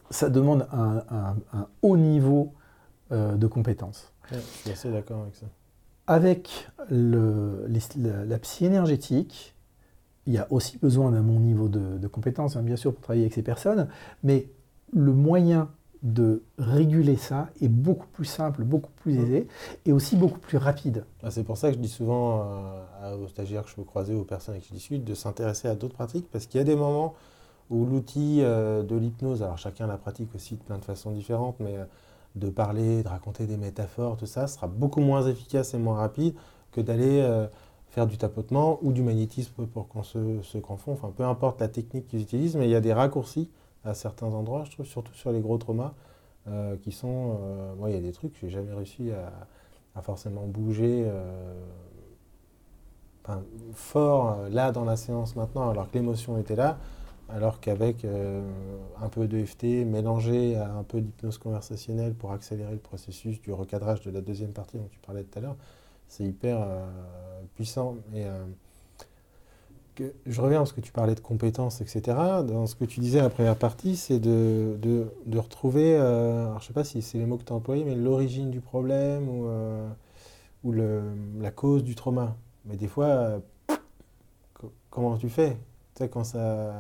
[0.10, 1.36] Ça demande un,
[1.82, 2.54] haut niveau
[3.12, 4.14] euh, de compétence.
[4.32, 5.46] je suis assez d'accord avec ça.
[6.08, 7.68] Avec le,
[7.98, 9.56] la, psy énergétique,
[10.26, 13.02] il y a aussi besoin d'un bon niveau de, de compétence, hein, bien sûr, pour
[13.02, 13.90] travailler avec ces personnes,
[14.24, 14.48] mais
[14.94, 15.70] le moyen
[16.04, 19.48] de réguler ça est beaucoup plus simple, beaucoup plus aisé
[19.86, 21.06] et aussi beaucoup plus rapide.
[21.24, 22.46] Ah, c'est pour ça que je dis souvent
[23.02, 25.68] euh, aux stagiaires que je peux croiser, aux personnes avec qui je discute, de s'intéresser
[25.68, 27.16] à d'autres pratiques parce qu'il y a des moments
[27.70, 31.60] où l'outil euh, de l'hypnose, alors chacun la pratique aussi de plein de façons différentes,
[31.60, 31.76] mais
[32.38, 36.36] de parler, de raconter des métaphores, tout ça sera beaucoup moins efficace et moins rapide
[36.72, 37.48] que d'aller
[37.90, 40.94] faire du tapotement ou du magnétisme pour qu'on se, confond.
[40.94, 43.50] Enfin, peu importe la technique qu'ils utilisent, mais il y a des raccourcis
[43.84, 45.94] à certains endroits, je trouve, surtout sur les gros traumas,
[46.48, 47.40] euh, qui sont.
[47.42, 49.10] Euh, moi, il y a des trucs que j'ai jamais réussi
[49.96, 51.56] à, forcément bouger euh,
[53.74, 56.78] fort là dans la séance maintenant, alors que l'émotion était là,
[57.30, 62.80] alors qu'avec un peu de FT mélangé à un peu d'hypnose conversationnelle pour accélérer le
[62.80, 65.58] processus du recadrage de la deuxième partie dont tu parlais tout à l'heure,
[66.08, 66.66] c'est hyper
[67.56, 67.96] puissant.
[68.16, 68.26] Et,
[70.26, 72.02] je reviens à ce que tu parlais de compétences, etc.
[72.48, 76.74] Dans ce que tu disais la première partie, c'est de, retrouver, euh, alors je sais
[76.74, 81.14] pas si c'est les mots que tu as employés, mais l'origine du problème ou, euh,
[81.40, 82.36] la cause du trauma.
[82.66, 83.40] Mais des fois, euh,
[84.90, 85.52] comment tu fais?
[85.96, 86.74] Tu sais, quand ça,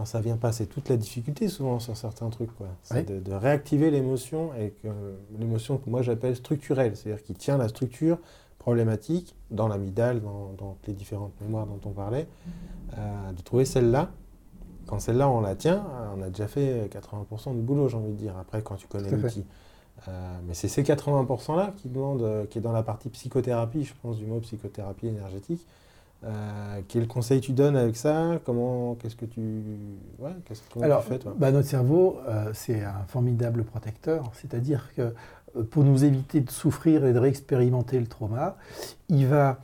[0.00, 2.56] quand ça vient pas, c'est toute la difficulté souvent sur certains trucs.
[2.56, 2.68] Quoi.
[2.82, 4.72] C'est de, de, réactiver l'émotion, et
[5.38, 8.16] l'émotion que moi j'appelle structurelle, c'est-à-dire qui tient la structure
[8.58, 12.26] problématique dans l'amygdale, dans, dans, les différentes mémoires dont on parlait,
[12.96, 14.10] euh, de trouver celle-là.
[14.86, 15.84] Quand celle-là, on la tient,
[16.16, 19.10] on a déjà fait 80% du boulot, j'ai envie de dire, après, quand tu connais
[19.10, 19.44] l'outil.
[20.08, 23.92] Euh, mais c'est ces 80%-là qui demandent, euh, qui est dans la partie psychothérapie, je
[24.00, 25.66] pense, du mot psychothérapie énergétique.
[26.88, 28.40] Quel conseil tu donnes avec ça?
[28.44, 29.40] Comment, qu'est-ce que tu,
[30.18, 31.34] ouais, qu'est-ce, Alors, tu fais toi?
[31.36, 32.18] bah, Notre cerveau,
[32.52, 34.30] c'est un formidable protecteur.
[34.34, 35.14] C'est-à-dire que
[35.56, 38.56] euh, pour nous éviter de souffrir et de réexpérimenter le trauma.
[39.08, 39.58] Il va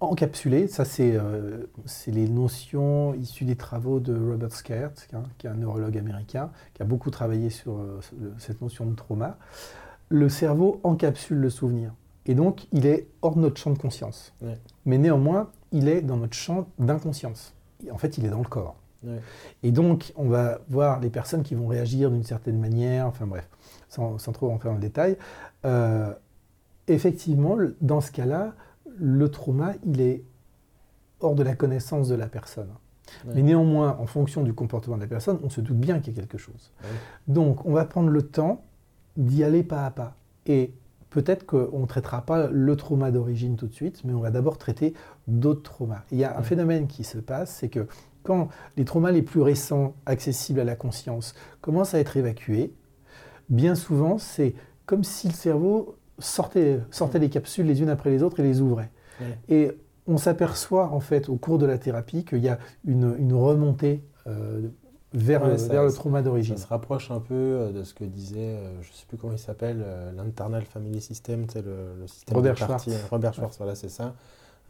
[0.00, 1.66] encapsuler, ça c'est euh,
[2.06, 4.92] les notions issues des travaux de Robert Skert,
[5.38, 8.00] qui est un neurologue américain, qui a beaucoup travaillé sur euh,
[8.38, 9.36] cette notion de trauma.
[10.08, 11.92] Le cerveau encapsule le souvenir.
[12.26, 14.34] Et donc, il est hors de notre champ de conscience.
[14.84, 17.54] Mais néanmoins, il est dans notre champ d'inconscience.
[17.90, 18.76] En fait, il est dans le corps.
[19.62, 23.48] Et donc, on va voir les personnes qui vont réagir d'une certaine manière, enfin bref
[23.90, 25.16] sans, trop rentrer dans le détail.
[25.64, 26.12] Euh,
[26.88, 28.54] effectivement, dans ce cas-là,
[28.96, 30.22] le trauma, il est
[31.20, 32.70] hors de la connaissance de la personne.
[33.24, 36.16] Mais néanmoins, en fonction du comportement de la personne, on se doute bien qu'il y
[36.16, 36.72] a quelque chose.
[37.26, 38.62] Donc, on va prendre le temps
[39.16, 40.14] d'y aller pas à pas.
[40.46, 40.72] Et
[41.10, 44.58] peut-être qu'on ne traitera pas le trauma d'origine tout de suite, mais on va d'abord
[44.58, 44.94] traiter
[45.26, 46.02] d'autres traumas.
[46.10, 47.86] il y a un phénomène qui se passe, c'est que
[48.22, 52.72] quand les traumas les plus récents, accessibles à la conscience, commencent à être évacués,
[53.48, 54.54] bien souvent, c'est
[54.86, 58.60] comme si le cerveau sortait, sortait les capsules les unes après les autres et les
[58.60, 58.90] ouvrait.
[59.50, 59.70] Et
[60.06, 64.68] on s'aperçoit en fait au cours de la thérapie qu'il y a une, remontée euh,
[65.12, 66.56] vers, le, trauma d'origine.
[66.56, 69.16] Ça se rapproche un peu euh, de ce que disait, euh, je ne sais plus
[69.16, 69.84] comment il s'appelle,
[70.16, 72.88] l'internal family system, le, le système Robert Schwartz.
[73.10, 74.14] Robert Schwartz, voilà, c'est ça.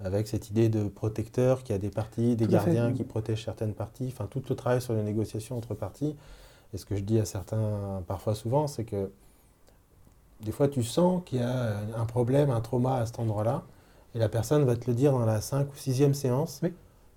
[0.03, 4.09] Avec cette idée de protecteur qui a des parties, des gardiens qui protègent certaines parties,
[4.09, 6.17] enfin tout le travail sur les négociations entre parties.
[6.73, 9.11] Et ce que je dis à certains, parfois souvent, c'est que
[10.41, 13.63] des fois tu sens qu'il y a un problème, un trauma à cet endroit-là,
[14.15, 16.63] et la personne va te le dire dans la 5 ou 6e séance.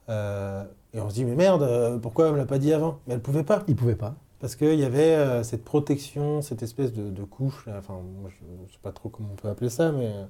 [0.10, 3.00] Euh, et on se dit, mais merde, pourquoi elle ne me l'a pas dit avant?
[3.08, 3.64] Mais elle ne pouvait pas.
[3.68, 4.16] Il ne pouvait pas.
[4.40, 8.80] Parce qu'il y avait euh, cette protection, cette espèce de, couche, enfin, je ne sais
[8.82, 10.26] pas trop comment on peut appeler ça, mais euh,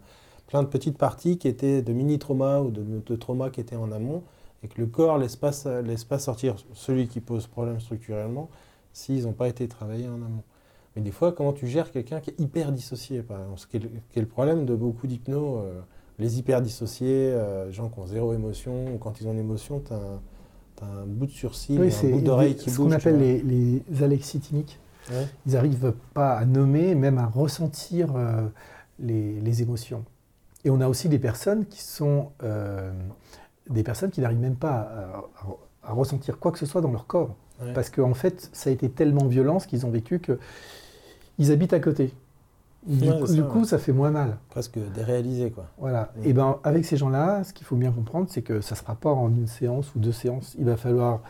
[0.48, 3.92] plein de petites parties qui étaient de mini-traumas ou de, de traumas qui étaient en
[3.92, 4.24] amont,
[4.64, 8.50] et que le corps ne laisse pas sortir celui qui pose problème structurellement,
[8.94, 10.44] s'ils n'ont pas été travaillés en amont.
[10.96, 13.78] Mais des fois, comment tu gères quelqu'un qui est hyper dissocié, par exemple, ce qui
[13.78, 15.82] est le, problème de beaucoup d'hypnos, euh,
[16.20, 19.82] les hyper dissociés, euh, gens qui ont zéro émotion, ou quand ils ont une émotion,
[19.86, 20.22] tu as, un
[21.06, 22.74] bout de surcil, un bout d'oreille qui bouge.
[22.74, 24.80] Ce qu'on appelle les, les alexithymiques.
[25.46, 28.48] Ils n'arrivent pas à nommer, même à ressentir euh,
[29.00, 30.06] les, les émotions.
[30.64, 32.92] Et on a aussi des personnes qui sont euh,
[33.70, 35.02] des personnes qui n'arrivent même pas à,
[35.46, 37.36] à- à ressentir quoi que ce soit dans leur corps.
[37.62, 37.74] Ouais.
[37.74, 40.40] Parce qu'en fait, ça a été tellement violent ce qu'ils ont vécu que
[41.38, 42.14] ils habitent à côté.
[42.86, 43.66] Du, Ouais, coup, du ça, coup, ouais.
[43.66, 44.38] ça fait moins mal.
[44.50, 45.68] Presque déréalisé, quoi.
[45.78, 46.12] Voilà.
[46.24, 48.96] Et ben avec ces gens-là, ce qu'il faut bien comprendre, c'est que ça ne sera
[48.96, 50.56] pas en une séance ou deux séances.
[50.60, 51.22] Il va falloir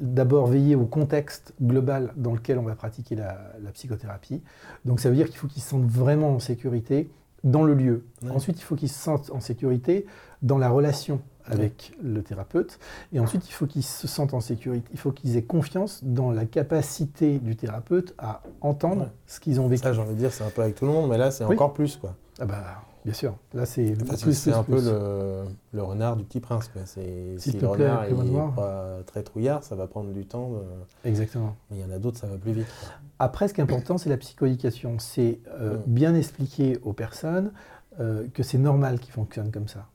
[0.00, 4.42] d'abord veiller au contexte global dans lequel on va pratiquer la, la psychothérapie.
[4.84, 7.10] Donc ça veut dire qu'il faut qu'ils se sentent vraiment en sécurité
[7.44, 8.04] dans le lieu.
[8.30, 10.06] Ensuite, il faut qu'ils se sentent en sécurité
[10.42, 12.78] dans la relation avec le thérapeute.
[13.12, 14.86] Et ensuite, il faut qu'ils se sentent en sécurité.
[14.92, 19.08] Il faut qu'ils aient confiance dans la capacité du thérapeute à entendre Ouais.
[19.26, 19.82] ce qu'ils ont vécu.
[19.82, 21.44] Ça, j'ai envie de dire, c'est un peu avec tout le monde, mais là, c'est
[21.44, 21.54] Oui.
[21.54, 22.14] encore plus, quoi.
[22.40, 22.62] Ah bah,
[23.04, 23.34] bien sûr.
[23.54, 26.82] Là, c'est Enfin, plus, c'est plus, un peu le, le renard du petit prince, quoi.
[26.86, 30.50] Si te le renard est pas très trouillard, ça va prendre du temps.
[30.50, 31.56] de- Exactement.
[31.70, 32.66] Mais il y en a d'autres, ça va plus vite.
[32.80, 32.88] quoi.
[33.18, 34.98] Après, ce qui est important, c'est la psychoéducation.
[34.98, 37.52] C'est euh, bien expliquer aux personnes
[38.00, 39.86] euh, que c'est normal qu'ils fonctionnent comme ça.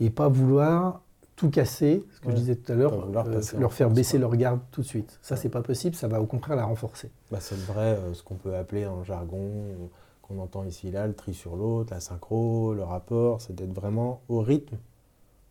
[0.00, 1.00] Et pas vouloir
[1.36, 2.32] tout casser, ce que Ouais.
[2.32, 5.18] je disais tout à l'heure, euh, en leur faire baisser leur garde tout de suite.
[5.22, 7.10] Ça, c'est pas possible, ça va au contraire la renforcer.
[7.30, 9.74] Bah, c'est le vrai, euh, ce qu'on peut appeler dans le jargon, euh,
[10.22, 13.72] qu'on entend ici et là, le tri sur l'autre, la synchro, le rapport, c'est d'être
[13.72, 14.76] vraiment au rythme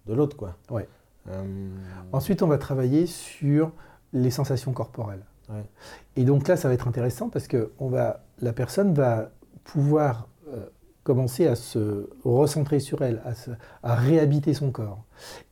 [0.07, 0.55] de l'autre, quoi.
[0.69, 0.87] Ouais.
[1.29, 1.69] Euh,
[2.11, 3.71] Ensuite, on va travailler sur
[4.13, 5.23] les sensations corporelles.
[5.49, 5.63] Ouais.
[6.17, 9.29] Et donc là, ça va être intéressant parce que on va, la personne va
[9.63, 10.27] pouvoir
[11.07, 15.03] commencer à se recentrer sur elle, à, se- à réhabiter son corps.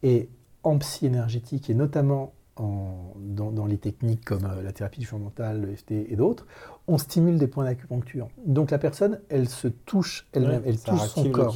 [0.03, 0.27] Et
[0.63, 5.05] en psy énergétique, et notamment en- dans, dans les techniques comme euh, la thérapie du
[5.05, 6.45] champ mental, le FT et d'autres,
[6.87, 8.27] on stimule des points d'acupuncture.
[8.45, 11.53] Donc la personne, elle se touche elle-même, ouais, elle touche son corps.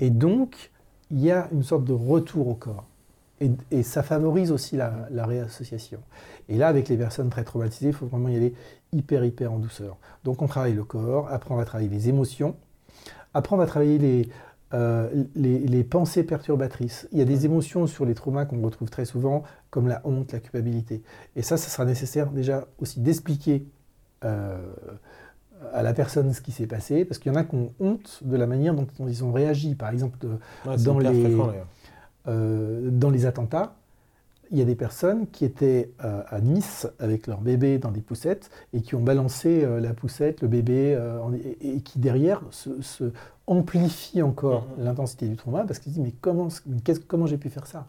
[0.00, 0.70] Et donc,
[1.10, 2.84] il y a une sorte de retour au corps.
[3.40, 6.00] Et, et ça favorise aussi la, la réassociation.
[6.48, 8.54] Et là, avec les personnes très traumatisées, il faut vraiment y aller
[8.92, 9.96] hyper, hyper en douceur.
[10.24, 12.54] Donc, on travaille le corps, après, on va travailler les émotions,
[13.34, 14.28] après, on va travailler les,
[14.72, 17.08] euh, les, les pensées perturbatrices.
[17.12, 20.32] Il y a des émotions sur les traumas qu'on retrouve très souvent, comme la honte,
[20.32, 21.02] la culpabilité.
[21.36, 23.66] Et ça, ça sera nécessaire déjà aussi d'expliquer
[24.24, 24.56] euh,
[25.72, 28.20] à la personne ce qui s'est passé, parce qu'il y en a qui ont honte
[28.24, 29.74] de la manière dont ils ont réagi.
[29.74, 30.28] Par exemple, de-
[30.66, 31.24] Ouais, dans les-
[32.28, 33.76] euh, dans les attentats,
[34.54, 38.00] il y a des personnes qui étaient euh, à Nice avec leur bébé dans des
[38.00, 41.18] poussettes et qui ont balancé euh, la poussette, le bébé, euh,
[41.60, 43.12] et, et qui derrière se, se
[43.48, 44.84] amplifient encore Mhm.
[44.84, 47.88] l'intensité du trauma parce qu'ils se disent mais comment, j'ai pu faire ça?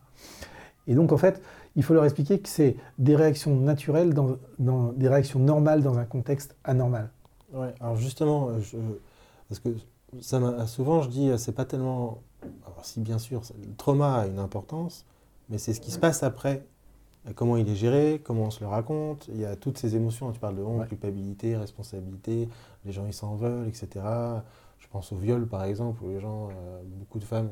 [0.88, 1.42] Et donc en fait,
[1.76, 5.98] il faut leur expliquer que c'est des réactions naturelles, dans, dans- des réactions normales dans
[5.98, 7.10] un contexte anormal.
[7.54, 8.78] Ouais, alors justement, je-
[9.50, 9.70] parce que
[10.22, 12.22] ça souvent je dis, c'est pas tellement.
[12.66, 15.06] Alors, si bien sûr, le trauma a une importance,
[15.50, 16.66] mais c'est ce qui se passe après.
[17.28, 19.28] Euh, Comment il est géré, comment on se le raconte.
[19.34, 20.32] Il y a toutes ces émotions.
[20.32, 20.88] Tu parles de honte, Ouais.
[20.88, 22.50] culpabilité, responsabilité.
[22.86, 23.88] Les gens ils s'en veulent, etc.
[24.80, 27.50] Je pense au viol par exemple, où les gens, euh, beaucoup de femmes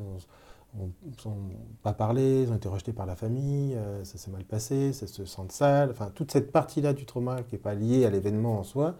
[0.78, 1.36] ont, sont
[1.82, 5.06] pas parlé, ils ont été rejetés par la famille, euh, ça s'est mal passé, ça
[5.06, 5.90] se sentent sales.
[5.90, 8.96] Enfin, toute cette partie-là du trauma qui n'est pas liée à l'événement en soi.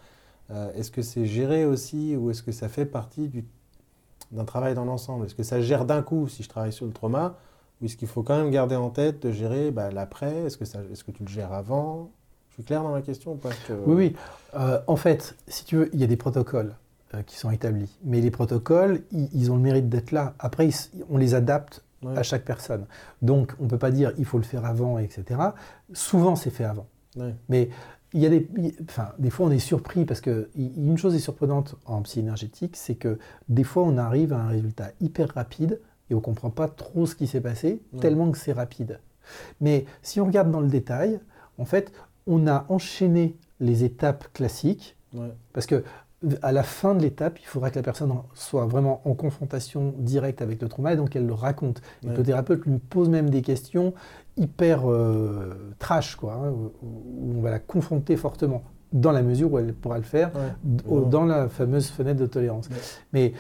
[0.51, 3.45] Euh, est-ce que c'est géré aussi ou est-ce que ça fait partie du-
[4.33, 5.27] d'un travail dans l'ensemble?
[5.27, 7.37] Est-ce que ça gère d'un coup si je travaille sur le trauma
[7.81, 10.65] ou est-ce qu'il faut quand même garder en tête de gérer bah, l'après Est-ce que,
[10.65, 12.11] ça- est-ce que tu le gères avant?
[12.51, 13.51] Je suis clair dans ma question ou pas?
[13.67, 14.17] Te- Oui, oui.
[14.55, 16.75] Euh, en fait, si tu veux, il y a des protocoles
[17.15, 17.99] euh, qui sont établis.
[18.05, 20.35] Mais les protocoles, ils, ont le mérite d'être là.
[20.39, 20.75] Après, ils
[21.11, 22.85] on les adapte Ouais, à chaque personne.
[23.23, 25.41] Donc, on ne peut pas dire il faut le faire avant, etc.
[25.95, 26.87] Souvent, c'est fait avant.
[27.17, 27.35] ouais.
[27.49, 27.71] Mais
[28.13, 31.15] il y a des, il- enfin, des fois, on est surpris parce que une chose
[31.15, 35.33] est surprenante en psy énergétique, c'est que des fois, on arrive à un résultat hyper
[35.35, 35.81] rapide
[36.11, 38.01] et on ne comprend pas trop ce qui s'est passé, Ouais.
[38.01, 39.01] tellement que c'est rapide.
[39.61, 41.19] Mais si on regarde dans le détail,
[41.59, 41.93] en fait,
[42.27, 45.33] on a enchaîné les étapes classiques Ouais.
[45.53, 45.85] parce que
[46.43, 50.41] à la fin de l'étape, il faudra que la personne soit vraiment en confrontation directe
[50.41, 51.83] avec le trauma et donc elle le raconte.
[52.03, 52.09] Et.
[52.09, 53.93] Le thérapeute lui pose même des questions
[54.39, 56.73] hyper euh, trash, quoi, hein, où,
[57.39, 58.63] on va la confronter fortement,
[58.93, 60.83] dans la mesure où elle pourra le faire Ouais.
[60.89, 62.69] au- dans la fameuse fenêtre de tolérance.
[63.13, 63.35] Mais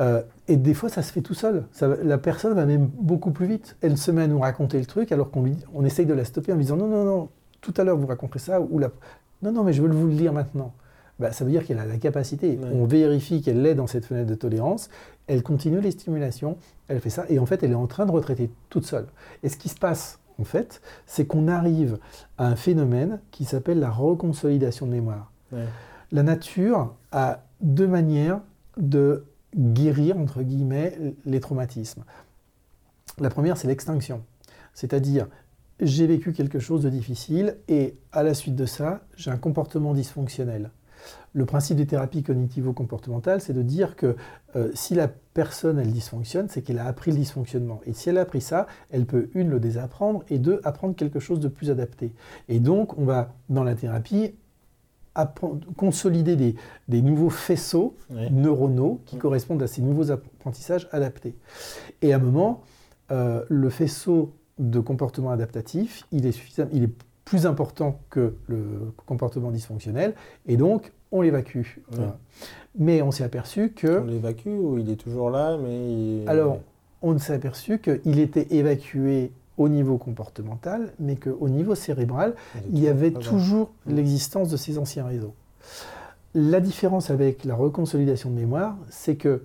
[0.00, 1.64] euh, et des fois, ça se fait tout seul.
[1.72, 3.76] Ça la personne va même beaucoup plus vite.
[3.80, 6.52] Elle se met à nous raconter le truc alors qu'on on essaye de la stopper
[6.52, 7.28] en lui disant non, non, non,
[7.60, 8.90] tout à l'heure vous raconterez ça ou la...
[9.42, 10.72] non, non, mais je veux vous le dire maintenant.
[11.20, 12.58] Bah, ça veut dire qu'elle a la capacité.
[12.58, 12.70] Ouais.
[12.72, 14.90] On vérifie qu'elle est dans cette fenêtre de tolérance.
[15.28, 16.56] Elle continue les stimulations.
[16.88, 19.06] Elle fait ça et en fait, elle est en train de retraiter toute seule.
[19.44, 21.98] Et ce qui se passe en fait, c'est qu'on arrive
[22.38, 25.30] à un phénomène qui s'appelle la reconsolidation de mémoire.
[25.52, 25.66] Ouais.
[26.10, 28.40] La nature a deux manières
[28.76, 29.24] de
[29.56, 32.04] guérir, entre guillemets, les traumatismes.
[33.18, 34.22] La première, c'est l'extinction.
[34.72, 35.28] C'est-à-dire,
[35.80, 39.94] j'ai vécu quelque chose de difficile et à la suite de ça, j'ai un comportement
[39.94, 40.70] dysfonctionnel.
[41.32, 44.16] le principe des thérapies cognitivo-comportementales, c'est de dire que
[44.56, 47.80] euh, si la personne, elle dysfonctionne, c'est qu'elle a appris le dysfonctionnement.
[47.86, 51.18] Et si elle a appris ça, elle peut, une, le désapprendre, et deux, apprendre quelque
[51.18, 52.12] chose de plus adapté.
[52.48, 54.34] Et donc, on va, dans la thérapie,
[55.76, 56.54] consolider
[56.88, 61.34] des, nouveaux faisceaux neuronaux qui correspondent à ces nouveaux apprentissages adaptés.
[62.02, 62.62] Et à un moment,
[63.10, 66.38] euh, le faisceau de comportement adaptatif, il est,
[66.72, 66.92] il est
[67.24, 70.14] plus important que le comportement dysfonctionnel,
[70.46, 71.78] et donc on l'évacue.
[72.76, 74.00] Mais on s'est aperçu que...
[74.00, 76.24] On l'évacue ou il est toujours là, mais...
[76.26, 76.58] Alors,
[77.02, 82.34] on s'est aperçu qu'il était évacué au niveau comportemental, mais qu'au niveau cérébral,
[82.72, 83.94] il y avait toujours mm.
[83.94, 85.34] l'existence de ces anciens réseaux.
[86.34, 89.44] La différence avec la reconsolidation de mémoire, c'est que,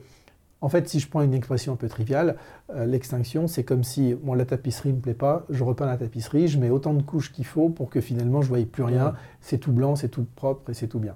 [0.61, 2.35] en fait, si je prends une expression un peu triviale,
[2.71, 5.97] euh, l'extinction, c'est comme si bon, la tapisserie ne me plaît pas, je repeins la
[5.97, 8.83] tapisserie, je mets autant de couches qu'il faut pour que finalement je ne voyais plus
[8.83, 11.15] rien, c'est tout blanc, c'est tout propre et c'est tout bien.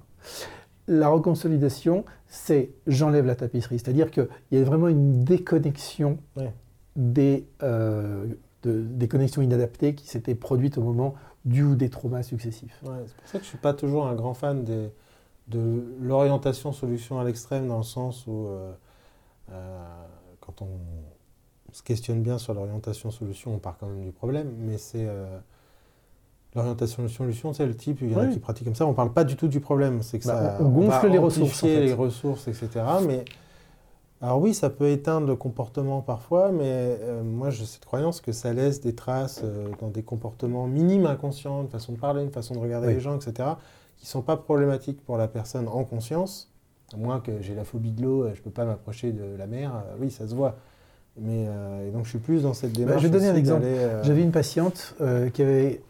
[0.88, 6.20] La reconsolidation, c'est j'enlève la tapisserie, c'est-à-dire qu'il y a vraiment une déconnexion
[6.96, 8.26] des, euh,
[8.68, 12.80] des connexions inadaptées qui s'étaient produites au moment du ou des traumas successifs.
[12.82, 14.90] c'est pour ça que je ne suis pas toujours un grand fan des,
[15.48, 18.72] de l'orientation solution à l'extrême, dans le sens où, euh,
[19.52, 19.84] euh,
[20.40, 20.80] quand on
[21.74, 25.38] se questionne bien sur l'orientation solution, on part quand même du problème, mais c'est euh,
[26.56, 28.96] l'orientation solution, c'est le type, il y en a qui pratiquent comme ça, on ne
[28.96, 31.94] parle pas du tout du problème, c'est que bah, ça on gonfle les ressources, les
[31.94, 32.70] ressources, etc.
[33.06, 33.26] Mais
[34.24, 38.32] alors oui, ça peut éteindre le comportement parfois, mais euh, moi j'ai cette croyance que
[38.32, 42.32] ça laisse des traces euh, dans des comportements minimes inconscients, une façon de parler, une
[42.32, 43.50] façon de regarder les gens, etc.,
[43.98, 46.50] qui ne sont pas problématiques pour la personne en conscience.
[46.94, 49.46] À moins que j'ai la phobie de l'eau, je ne peux pas m'approcher de la
[49.46, 50.56] mer, euh, oui, ça se voit.
[51.18, 51.44] Mais,
[51.86, 53.02] et donc je suis plus dans cette bah, démarche.
[53.02, 53.66] je vais donner un exemple.
[54.04, 54.96] J'avais une patiente
[55.34, 55.84] qui avait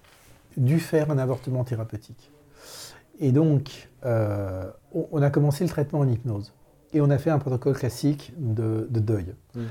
[0.57, 2.31] dû faire un avortement thérapeutique.
[3.19, 6.51] Et donc, on a commencé le traitement en hypnose.
[6.93, 9.61] Et on a fait un protocole classique de, deuil, mm.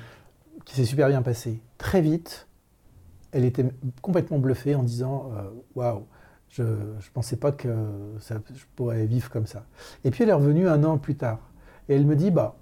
[0.65, 1.61] qui s'est super bien passé.
[1.79, 2.49] Très vite,
[3.33, 3.67] elle était
[4.03, 5.43] complètement bluffée en disant euh,
[5.75, 6.05] Waouh,
[6.51, 7.69] je ne pensais pas que
[8.21, 9.65] ça, je pourrais vivre comme ça.
[10.05, 11.39] Et puis elle est revenue un an plus tard.
[11.89, 12.57] Et elle me dit Bah,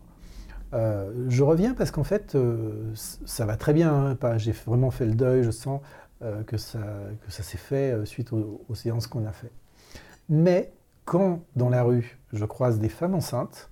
[0.74, 4.16] euh, je reviens parce qu'en fait, euh, ça va très bien.
[4.22, 5.80] Hein, J'ai vraiment fait le deuil, je sens
[6.46, 6.80] que ça,
[7.24, 9.50] que ça s'est fait suite aux, aux séances qu'on a fait.
[10.28, 10.70] Mais
[11.06, 13.69] quand dans la rue, je croise des femmes enceintes,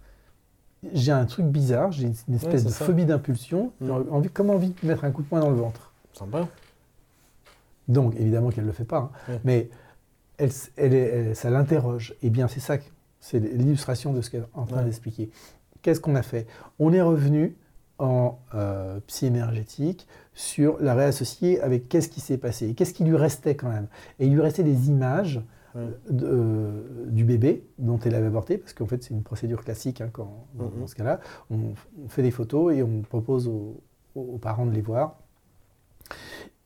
[0.92, 3.90] j'ai un truc bizarre, j'ai une espèce de phobie d'impulsion, mm.
[4.10, 5.92] envie, comme envie de mettre un coup de poing dans le ventre.
[6.12, 6.48] Sympa.
[7.88, 9.38] Donc, évidemment qu'elle ne le fait pas, hein.
[9.44, 9.70] mais
[10.36, 12.12] elle, elle, ça l'interroge.
[12.22, 12.76] Et eh bien, c'est ça,
[13.20, 15.30] c'est l'illustration de ce qu'elle est en train d'expliquer.
[15.82, 16.46] Qu'est-ce qu'on a fait?
[16.78, 17.56] On est revenu
[17.98, 23.16] en euh, psy énergétique sur la réassocier avec qu'est-ce qui s'est passé, qu'est-ce qui lui
[23.16, 23.88] restait quand même?
[24.20, 25.40] Et il lui restait des images
[25.76, 30.08] euh, du bébé dont elle avait avorté, parce qu'en fait c'est une procédure classique hein,
[30.12, 30.86] quand, dans, mhm.
[30.86, 31.20] ce cas-là.
[31.50, 31.74] On,
[32.08, 33.80] fait des photos et on propose aux,
[34.40, 35.18] parents de les voir.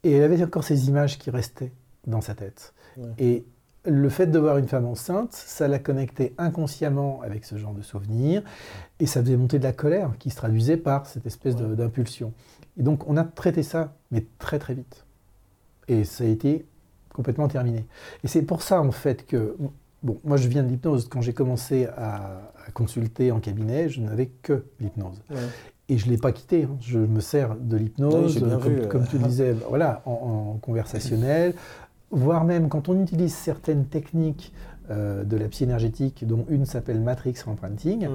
[0.05, 1.73] Et elle avait encore ces images qui restaient
[2.07, 2.75] dans sa tête.
[3.19, 3.45] Et
[3.85, 7.83] le fait de voir une femme enceinte, ça la connectait inconsciemment avec ce genre de
[7.83, 8.43] souvenirs,
[9.01, 12.33] et ça faisait monter de la colère qui se traduisait par cette espèce d'impulsion.
[12.79, 15.05] Et donc on a traité ça, mais très très vite.
[15.88, 16.65] Et ça a été
[17.12, 17.87] complètement terminé.
[18.25, 19.57] Et c'est pour ça, en fait, que.
[20.03, 21.09] Bon, moi, je viens de l'hypnose.
[21.09, 22.40] Quand j'ai commencé à,
[22.75, 25.22] consulter en cabinet, je n'avais que l'hypnose.
[25.88, 26.64] Et je ne l'ai pas quitté.
[26.64, 26.77] Hein.
[26.81, 28.44] Je me sers de l'hypnose,
[28.88, 31.55] comme, tu disais, voilà, en, conversationnel,
[32.11, 34.53] voire même quand on utilise certaines techniques
[34.90, 38.09] euh, de la psy énergétique, dont une s'appelle Matrix Imprinting,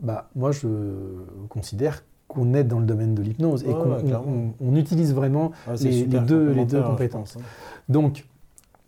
[0.00, 0.68] bah, moi, je
[1.48, 6.52] considère qu'on est dans le domaine de l'hypnose et qu'on on, utilise vraiment les, deux,
[6.52, 7.36] les deux compétences.
[7.36, 7.42] Hein.
[7.88, 8.24] Donc,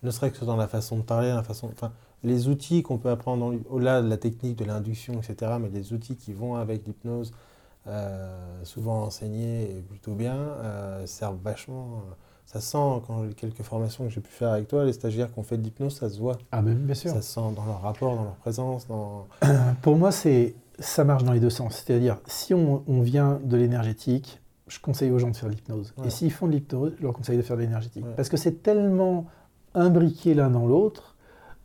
[0.02, 3.10] ne serait que dans la façon de parler, la façon, enfin, les outils qu'on peut
[3.10, 7.32] apprendre au-delà de la technique de l'induction, etc., mais les outils qui vont avec l'hypnose,
[7.86, 12.02] euh, souvent enseignés et plutôt bien, euh, servent vachement.
[12.08, 12.14] Euh,
[12.46, 15.42] ça sent, quand quelques formations que j'ai pu faire avec toi, les stagiaires qui ont
[15.42, 16.38] fait de l'hypnose, ça se voit.
[16.52, 17.10] Ah, mais bien sûr.
[17.10, 18.86] Ça se sent dans leur rapport, dans leur présence.
[18.86, 19.26] Dans...
[19.82, 21.82] Pour moi, c'est ça marche dans les deux sens.
[21.84, 25.94] C'est-à-dire, si on, vient de l'énergétique, je conseille aux gens de faire de l'hypnose.
[26.04, 28.04] Et s'ils font de l'hypnose, je leur conseille de faire de l'énergétique.
[28.16, 29.26] Parce que c'est tellement
[29.74, 31.16] imbriqué l'un dans l'autre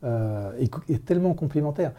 [0.04, 0.52] euh,
[0.88, 1.94] et, tellement complémentaire.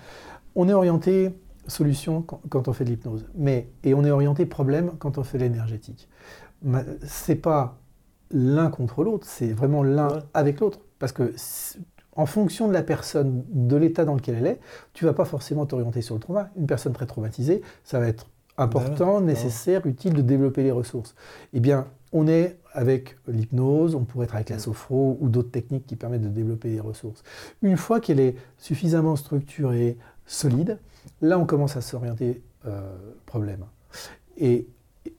[0.54, 1.34] On est orienté
[1.66, 5.38] solution quand, on fait de l'hypnose, mais et on est orienté problème quand on fait
[5.38, 6.08] de l'énergétique.
[7.04, 7.78] C'est pas
[8.30, 10.80] l'un contre l'autre, c'est vraiment l'un avec l'autre.
[10.98, 11.32] Parce que
[12.16, 14.60] en fonction de la personne, de l'état dans lequel elle est,
[14.92, 16.50] tu vas pas forcément t'orienter sur le trauma.
[16.56, 18.26] Une personne très traumatisée, ça va être
[18.58, 21.14] important, bah nécessaire, utile de développer les ressources.
[21.54, 25.86] Eh bien, on est avec l'hypnose, on pourrait être avec la sophro ou d'autres techniques
[25.86, 27.22] qui permettent de développer les ressources.
[27.62, 29.96] Une fois qu'elle est suffisamment structurée,
[30.26, 30.78] solide,
[31.22, 32.42] là on commence à s'orienter
[33.26, 33.64] problème.
[34.36, 34.66] Et,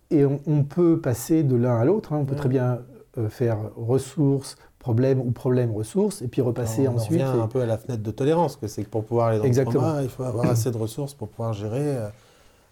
[0.09, 2.17] et on, peut passer de l'un à l'autre, hein.
[2.17, 2.81] on peut très bien
[3.29, 7.21] faire ressources, problème ou problème ressources, et puis repasser on ensuite.
[7.21, 9.37] On revient un peu à la fenêtre de tolérance, que c'est que pour pouvoir aller
[9.37, 9.81] dans Exactement.
[9.81, 11.97] le trauma, il faut avoir assez de ressources pour pouvoir gérer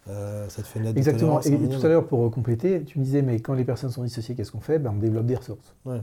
[0.08, 1.38] euh, cette fenêtre Exactement.
[1.38, 1.64] de tolérance.
[1.64, 4.50] Et tout à l'heure, pour compléter, tu disais, mais quand les personnes sont dissociées, qu'est-ce
[4.50, 4.80] qu'on fait?
[4.80, 5.74] Ben, On développe des ressources.
[5.84, 6.00] Ouais.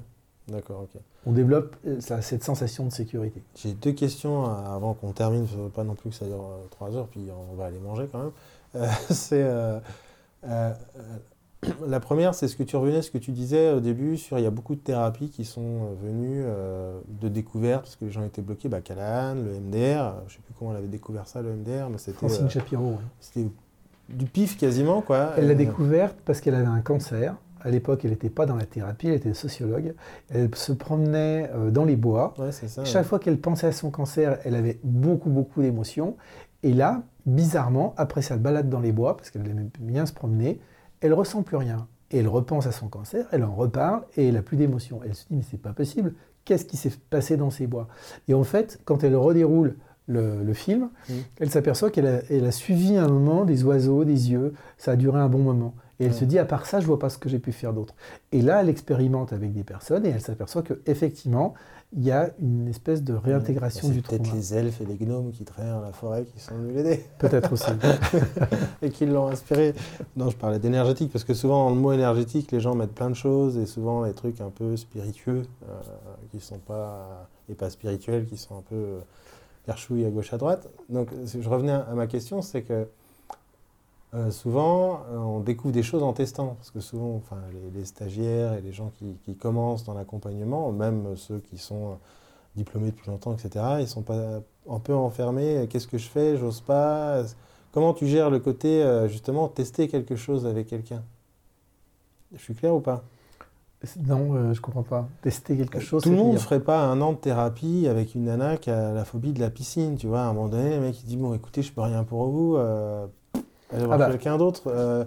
[0.47, 1.01] D'accord, ok.
[1.25, 3.43] On développe euh, cette sensation de sécurité.
[3.55, 5.45] J'ai deux questions avant qu'on termine,
[5.75, 8.19] pas non plus que ça dure euh, trois heures, puis on va aller manger quand
[8.19, 8.89] même.
[9.09, 9.45] c'est
[11.87, 14.43] la première, c'est ce que tu revenais, ce que tu disais au début sur il
[14.43, 16.43] y a beaucoup de thérapies qui sont venues
[17.21, 18.69] de découverte parce que les gens étaient bloqués.
[18.69, 21.89] Bah, Callahan, le MDR, je ne sais plus comment elle avait découvert ça, le MDR,
[21.89, 22.17] mais c'était.
[22.17, 22.97] Francine Shapiro.
[23.19, 23.47] C'était
[24.09, 25.33] du pif quasiment, quoi.
[25.37, 27.35] Elle l'a découverte parce qu'elle avait un cancer.
[27.61, 29.95] À l'époque, elle n'était pas dans la thérapie, elle était sociologue.
[30.29, 32.33] Elle se promenait dans les bois.
[32.83, 36.15] Chaque fois qu'elle pensait à son cancer, elle avait beaucoup, beaucoup d'émotions.
[36.63, 40.59] Et là, bizarrement, après sa balade dans les bois, parce qu'elle aimait bien se promener,
[41.01, 41.87] elle ressent plus rien.
[42.11, 45.01] Et elle repense à son cancer, elle en reparle et elle n'a plus d'émotions.
[45.03, 46.13] Elle se dit, mais c'est pas possible,
[46.45, 47.87] qu'est-ce qui s'est passé dans ces bois?
[48.29, 49.75] Et en fait, quand elle redéroule
[50.07, 51.13] le, film, mmh.
[51.41, 52.07] elle s'aperçoit qu'elle
[52.45, 55.73] a, suivi un moment des oiseaux, des yeux, ça a duré un bon moment.
[55.99, 57.73] Et elle se dit, à part ça, je vois pas ce que j'ai pu faire
[57.73, 57.95] d'autre.
[58.31, 61.55] Et là, elle expérimente avec des personnes et elle s'aperçoit qu'effectivement,
[61.93, 64.21] il y a une espèce de réintégration du trauma.
[64.21, 67.05] peut-être les elfes et les gnomes qui traînent dans la forêt qui sont venus l'aider.
[67.17, 67.71] Peut-être aussi.
[68.81, 69.73] et qui l'ont inspiré.
[70.17, 73.09] Non, je parlais d'énergétique parce que souvent, dans le mot énergétique, les gens mettent plein
[73.09, 75.73] de choses et souvent les trucs un peu spiritueux euh,
[76.31, 77.29] qui sont pas.
[77.49, 78.99] et pas spirituels, qui sont un peu
[79.65, 80.67] perchouille à gauche à droite.
[80.89, 82.87] Donc je revenais à ma question, c'est que
[84.13, 87.37] euh, souvent euh, on découvre des choses en testant, parce que souvent enfin,
[87.73, 88.91] les, stagiaires et les gens
[89.23, 91.95] qui, commencent dans l'accompagnement, même ceux qui sont euh,
[92.55, 96.61] diplômés depuis longtemps, etc., ils sont pas un peu enfermés, qu'est-ce que je fais, j'ose
[96.61, 97.23] pas.
[97.71, 101.03] Comment tu gères le côté justement tester quelque chose avec quelqu'un?
[102.33, 103.03] Je suis clair ou pas?
[104.07, 105.07] Non, je euh, je comprends pas.
[105.21, 106.03] Tester quelque chose.
[106.03, 108.91] Tout le monde ne ferait pas un an de thérapie avec une nana qui a
[108.91, 110.21] la phobie de la piscine, tu vois.
[110.21, 112.55] À un moment donné, le mec il dit bon, écoutez, je peux rien pour vous.
[112.55, 113.05] Euh,
[113.73, 114.09] ah bah.
[114.09, 114.63] quelqu'un d'autre.
[114.67, 115.05] Euh,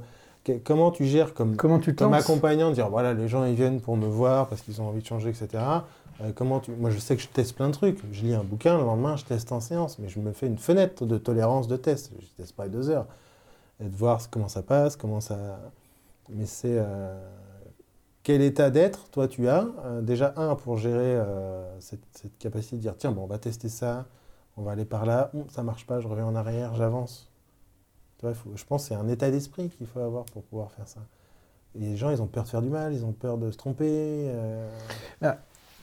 [0.65, 3.97] comment tu gères comme, comment tu comme accompagnant, dire voilà, les gens ils viennent pour
[3.97, 5.63] me voir parce qu'ils ont envie de changer, etc.
[6.35, 6.73] comment tu...
[6.73, 8.01] Moi, je sais que je teste plein de trucs.
[8.13, 10.59] Je lis un bouquin, le lendemain, je teste en séance, mais je me fais une
[10.59, 12.13] fenêtre de tolérance de test.
[12.21, 13.07] Je teste pas deux heures.
[13.83, 15.59] Et de voir comment ça passe, comment ça.
[16.29, 16.79] Mais c'est
[18.23, 22.01] quel état d'être, toi, tu as euh, Déjà, un, pour gérer euh, cette,
[22.39, 24.07] capacité de dire, tiens, bon, on va tester ça,
[24.57, 27.30] on va aller par là, hum, ça marche pas, je reviens en arrière, j'avance.
[28.23, 31.01] Je pense que c'est un état d'esprit qu'il faut avoir pour pouvoir faire ça.
[31.75, 33.57] Et les gens, ils ont peur de faire du mal, ils ont peur de se
[33.57, 33.89] tromper.
[33.89, 34.69] Euh.
[35.21, 35.39] Bah,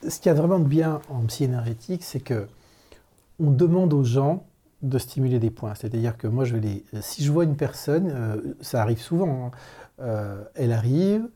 [0.08, 2.48] ce qui a vraiment de bien en psy énergétique, c'est que
[3.40, 4.46] on demande aux gens
[4.82, 5.74] de stimuler des points.
[5.76, 6.86] C'est-à-dire que moi, je vais les...
[7.02, 9.52] si je vois une personne, ça arrive souvent,
[10.00, 11.28] hein, elle arrive,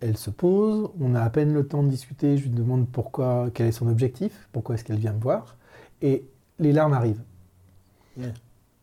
[0.00, 3.48] elle se pose, on a à peine le temps de discuter, je lui demande pourquoi,
[3.52, 5.56] quel est son objectif, pourquoi est-ce qu'elle vient me voir,
[6.02, 6.26] et
[6.58, 7.22] les larmes arrivent.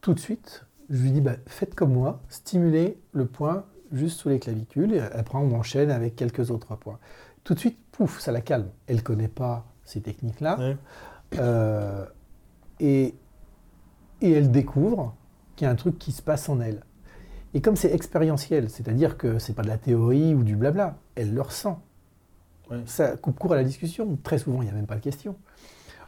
[0.01, 4.29] Tout de suite, je lui dis, bah, faites comme moi, stimulez le point juste sous
[4.29, 6.99] les clavicules, et après on enchaîne avec quelques autres points.
[7.43, 8.69] Tout de suite, pouf, ça la calme.
[8.87, 10.75] Elle ne connaît pas ces techniques-là,
[11.37, 12.05] euh,
[12.79, 13.15] et,
[14.21, 15.15] et elle découvre
[15.55, 16.83] qu'il y a un truc qui se passe en elle.
[17.53, 21.33] Et comme c'est expérientiel, c'est-à-dire que c'est pas de la théorie ou du blabla, elle
[21.33, 21.81] le ressent.
[22.85, 24.17] Ça coupe court à la discussion.
[24.23, 25.37] Très souvent, il n'y a même pas de question.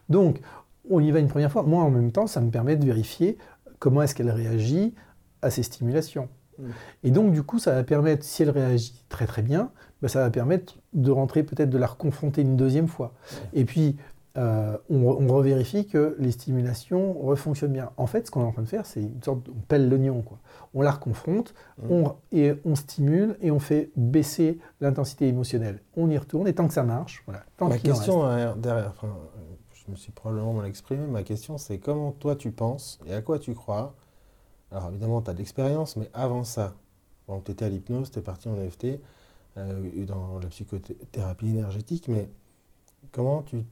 [0.10, 0.42] Donc,
[0.90, 1.64] on y va une première fois.
[1.64, 3.38] Moi, en même temps, ça me permet de vérifier
[3.80, 4.94] comment est-ce qu'elle réagit
[5.42, 6.30] à ces stimulations.
[6.60, 6.64] Mm.
[7.04, 9.72] Et donc, du coup, ça va permettre, si elle réagit très très bien,
[10.02, 13.14] ben, ça va permettre de rentrer peut-être de la reconfronter une deuxième fois.
[13.54, 13.98] Et puis,
[14.38, 17.90] euh, on, revérifie que les stimulations refonctionnent bien.
[17.98, 20.22] En fait, ce qu'on est en train de faire, c'est une sorte, on pèle l'oignon,
[20.22, 20.38] quoi.
[20.76, 21.92] On la reconfronte, mmh.
[21.92, 25.80] on, et on stimule et on fait baisser l'intensité émotionnelle.
[25.96, 27.44] On y retourne et tant que ça marche, voilà.
[27.58, 28.94] Tant ma question derrière,
[29.88, 31.08] je me suis probablement mal exprimé.
[31.08, 33.96] Ma question, c'est comment toi tu penses et à quoi tu crois?
[34.72, 36.76] Alors évidemment, tu as de l'expérience, mais avant ça,
[37.46, 39.00] tu étais à l'hypnose, tu es parti en EFT,
[39.58, 42.30] euh, dans la psychothérapie énergétique, mais
[43.12, 43.64] Comment tu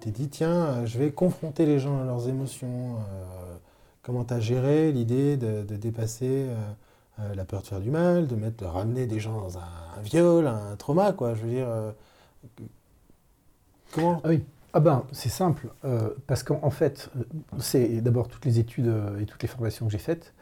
[0.00, 3.56] t'es dit, tiens, je vais confronter les gens à leurs émotions euh,
[4.02, 6.46] Comment tu as géré l'idée de, dépasser
[7.18, 10.02] euh, la peur de faire du mal, de, mettre, de ramener des gens dans un,
[10.02, 11.68] viol, un trauma, quoi Je veux dire,
[13.92, 14.42] comment ah oui.
[14.72, 15.68] Ah ben, c'est simple,
[16.26, 17.10] parce qu'en fait,
[17.58, 20.32] c'est d'abord toutes les études et toutes les formations que j'ai faites.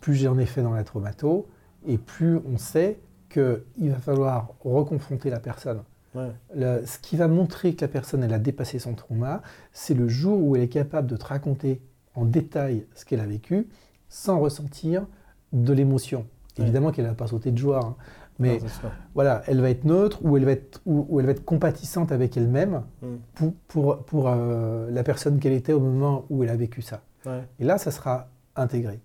[0.00, 1.48] plus j'en ai fait dans la traumato,
[1.86, 2.98] et plus on sait
[3.30, 5.82] qu'il va falloir reconfronter la personne
[6.14, 10.42] ce qui va montrer que la personne elle a dépassé son trauma, c'est le jour
[10.42, 11.80] où elle est capable de te raconter
[12.14, 13.68] en détail ce qu'elle a vécu
[14.08, 15.06] sans ressentir
[15.52, 16.26] de l'émotion.
[16.58, 16.64] Ouais.
[16.64, 17.96] Évidemment qu'elle ne va pas sauter de joie, hein,
[18.40, 21.32] mais Non, voilà, elle va être neutre ou elle va être, ou, ou elle va
[21.32, 23.06] être compatissante avec elle-même Mm.
[23.34, 27.02] pour, pour, pour, euh, la personne qu'elle était au moment où elle a vécu ça.
[27.26, 27.44] Ouais.
[27.60, 28.98] Et là, ça sera intégré.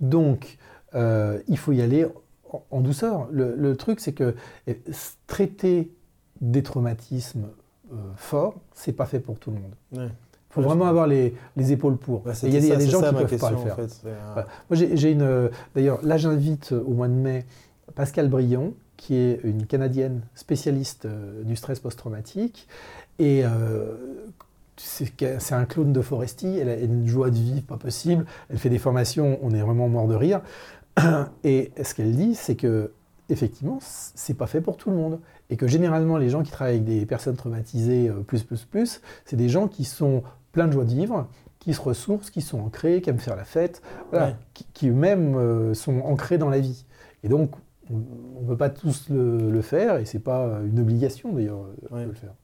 [0.00, 0.56] Donc,
[0.94, 2.06] euh, il faut y aller
[2.52, 3.28] en, en douceur.
[3.30, 4.34] Le, le truc, c'est que
[4.68, 5.92] euh, s- traiter
[6.40, 7.48] des traumatismes
[7.92, 9.74] euh, forts, c'est pas fait pour tout le monde.
[9.96, 10.08] Ouais.
[10.50, 12.20] Il faut vraiment avoir les, les épaules pour.
[12.22, 13.72] Bah, il y a, des- y a gens ça qui ne peuvent pas le faire.
[13.74, 14.00] en fait.
[14.02, 14.48] Voilà.
[14.68, 15.22] Moi, j'ai une.
[15.22, 17.44] euh, D'ailleurs, là, j'invite euh, au mois de mai
[17.94, 22.68] Pascal Brion, qui est une Canadienne spécialiste euh, du stress post-traumatique.
[23.18, 23.94] Et euh,
[24.76, 26.58] c'est un clone de Foresti.
[26.58, 28.24] Elle a une joie de vivre pas possible.
[28.48, 30.40] Elle fait des formations, on est vraiment mort de rire.
[31.44, 32.92] Et ce qu'elle dit, c'est que
[33.28, 35.20] effectivement, c'est pas fait pour tout le monde.
[35.50, 39.00] Et que généralement, les gens qui travaillent avec des personnes traumatisées euh, plus, plus, plus,
[39.24, 40.22] c'est des gens qui sont
[40.52, 41.28] pleins de joie de vivre,
[41.58, 44.36] qui se ressourcent, qui sont ancrés, qui aiment faire la fête, voilà, Ouais.
[44.54, 46.84] qui, qui eux-mêmes sont ancrés dans la vie.
[47.22, 47.50] Et donc,
[47.90, 52.04] on ne peut pas tous le, le faire, et c'est pas une obligation d'ailleurs Ouais.
[52.04, 52.34] de le faire.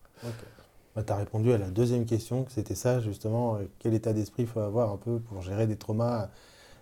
[0.94, 4.12] Bah, tu as répondu à la deuxième question, que c'était ça, justement, euh, quel état
[4.12, 6.28] d'esprit il faut avoir un peu pour gérer des traumas.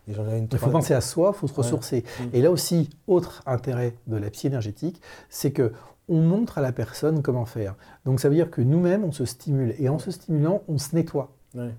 [0.07, 0.15] Il
[0.59, 2.05] faut penser à soi, il faut se ressourcer.
[2.21, 2.25] Mm.
[2.35, 5.01] Et là aussi, autre intérêt de la psy énergétique,
[5.31, 5.73] c'est que
[6.09, 7.75] on montre à la personne comment faire.
[8.05, 9.75] Donc ça veut dire que nous-mêmes, on se stimule.
[9.79, 11.33] Et en se stimulant, on se nettoie.
[11.55, 11.75] Ouais.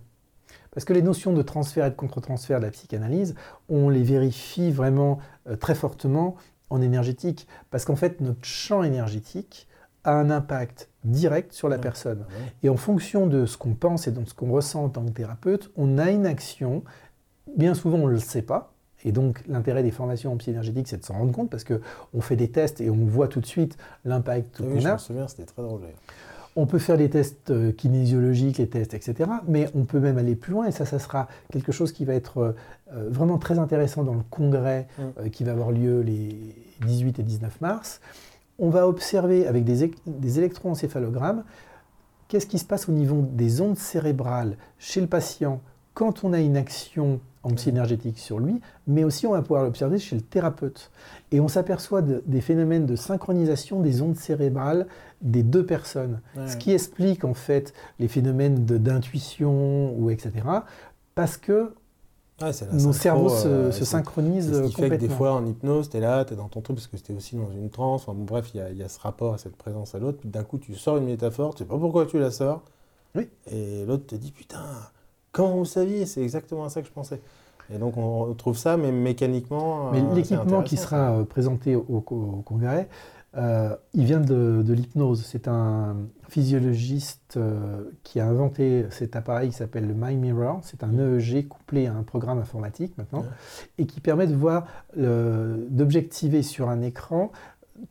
[0.71, 3.35] Parce que les notions de transfert et de contre-transfert de la psychanalyse,
[3.69, 6.35] on les vérifie vraiment euh, très fortement
[6.69, 7.47] en énergétique.
[7.71, 9.67] Parce qu'en fait, notre champ énergétique
[10.03, 11.81] a un impact direct sur la Ouais.
[11.81, 12.25] personne.
[12.29, 12.53] Ah ouais.
[12.63, 15.11] Et en fonction de ce qu'on pense et de ce qu'on ressent en tant que
[15.11, 16.83] thérapeute, on a une action.
[17.57, 18.71] Bien souvent, on ne le sait pas.
[19.03, 22.21] Et donc, l'intérêt des formations en psy énergétique, c'est de s'en rendre compte parce qu'on
[22.21, 24.93] fait des tests et on voit tout de suite l'impact Ah qu'on oui, je a.
[24.93, 25.81] me souviens, c'était très drôle.
[26.55, 29.29] On peut faire des tests euh, kinésiologiques, les tests, etc.
[29.47, 32.13] Mais on peut même aller plus loin, et ça, ça sera quelque chose qui va
[32.13, 32.51] être euh,
[32.93, 35.29] euh, vraiment très intéressant dans le congrès Mm.
[35.29, 37.99] qui va avoir lieu les 18 et 19 mars.
[38.59, 41.43] On va observer avec des, des électroencéphalogrammes
[42.27, 45.61] qu'est-ce qui se passe au niveau des ondes cérébrales chez le patient
[45.93, 49.63] quand on a une action en psy énergétique sur lui, mais aussi on va pouvoir
[49.63, 50.91] l'observer chez le thérapeute.
[51.31, 54.87] Et on s'aperçoit de- des phénomènes de synchronisation des ondes cérébrales
[55.21, 56.19] des deux personnes.
[56.35, 60.31] Ouais, Ce qui explique en fait les phénomènes d'intuition ou etc.
[61.13, 61.73] Parce que
[62.73, 65.45] nos cerveaux se, euh, se c'est- synchronisent c'est ce qui fait que des fois en
[65.45, 67.69] hypnose, tu es là, tu es dans ton truc parce que c'était aussi dans une
[67.69, 68.01] transe.
[68.01, 70.17] Enfin, bon, bref, il y, a- y a ce rapport à cette présence à l'autre.
[70.19, 72.63] Puis d'un coup, tu sors une métaphore, tu sais pas pourquoi tu la sors.
[73.15, 73.29] Oui.
[73.51, 74.59] Et l'autre te dit Putain,
[75.35, 77.21] comment vous saviez C'est exactement à ça que je pensais.
[77.73, 79.91] Et donc, on retrouve ça, mais mécaniquement.
[79.91, 82.87] Mais euh, c'est l'équipement qui sera euh, présenté au, congrès,
[83.35, 85.25] euh, il vient de, de l'hypnose.
[85.25, 85.97] C'est un
[86.29, 90.59] physiologiste euh, qui a inventé cet appareil qui s'appelle le My Mirror.
[90.63, 93.27] C'est un EEG couplé à un programme informatique maintenant, Ouais.
[93.79, 94.65] et qui permet de voir,
[94.95, 97.31] d'objectiver sur un écran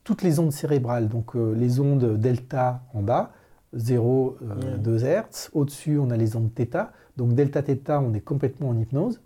[0.04, 1.08] toutes les ondes cérébrales.
[1.08, 3.32] Donc euh, les ondes delta en bas,
[3.74, 4.78] 0, euh, Ouais.
[4.78, 5.50] 2 Hertz.
[5.52, 6.92] Au-dessus, on a les ondes θ.
[7.16, 9.20] Donc delta θ, on est complètement en hypnose.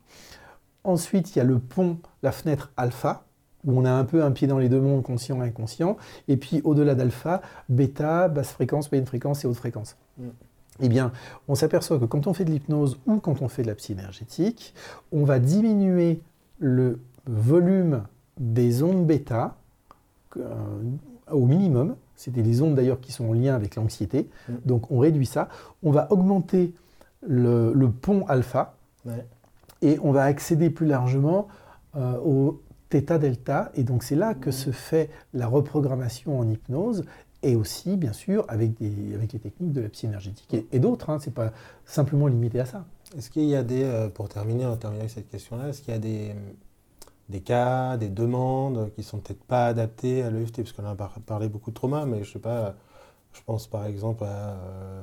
[0.84, 3.24] Ensuite, il y a le pont, la fenêtre alpha,
[3.66, 5.96] où on a un peu un pied dans les deux mondes, conscient et inconscient.
[6.28, 9.96] Et puis au-delà d'alpha, bêta, basse fréquence, moyenne fréquence et haute fréquence.
[10.18, 10.28] Mm.
[10.80, 11.12] Eh bien,
[11.48, 13.92] on s'aperçoit que quand on fait de l'hypnose ou quand on fait de la psy
[13.92, 14.74] énergétique,
[15.10, 16.20] on va diminuer
[16.60, 18.04] le volume
[18.38, 19.56] des ondes bêta
[20.36, 20.44] euh,
[21.30, 21.96] au minimum.
[22.18, 24.28] C'était des ondes d'ailleurs qui sont en lien avec l'anxiété.
[24.48, 24.52] Mm.
[24.66, 25.48] Donc on réduit ça.
[25.82, 26.74] On va augmenter
[27.26, 28.74] le, le pont alpha
[29.06, 29.24] Ouais.
[29.80, 31.46] et on va accéder plus largement
[31.96, 32.60] euh, au
[32.90, 33.70] θ-delta.
[33.74, 37.04] Et donc c'est là que se fait la reprogrammation en hypnose
[37.44, 40.80] et aussi, bien sûr, avec, des, avec les techniques de la psy énergétique et, et
[40.80, 41.08] d'autres.
[41.10, 41.52] Hein, c'est pas
[41.86, 42.84] simplement limité à ça.
[43.16, 45.94] Est-ce qu'il y a des, euh, pour terminer, on terminer avec cette question-là, est-ce qu'il
[45.94, 46.34] y a des,
[47.28, 51.20] des cas, des demandes qui sont peut-être pas adaptées à l'EFT Parce qu'on a par-
[51.20, 52.74] parlé beaucoup de trauma, mais je sais pas,
[53.32, 55.02] je pense par exemple à euh,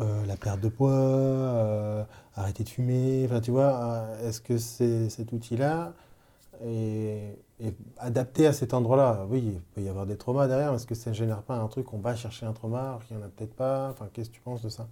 [0.00, 2.04] euh, la perte de poids, euh,
[2.36, 5.92] arrêter de fumer, enfin tu vois, est-ce que c'est cet outil-là
[6.64, 9.26] est, est adapté à cet endroit-là?
[9.30, 11.56] Oui, il peut y avoir des traumas derrière, mais est-ce que ça ne génère pas
[11.56, 13.90] un truc, on va chercher un trauma, alors qu'il n'y en a peut-être pas?
[13.90, 14.86] Enfin, qu'est-ce que tu penses de ça?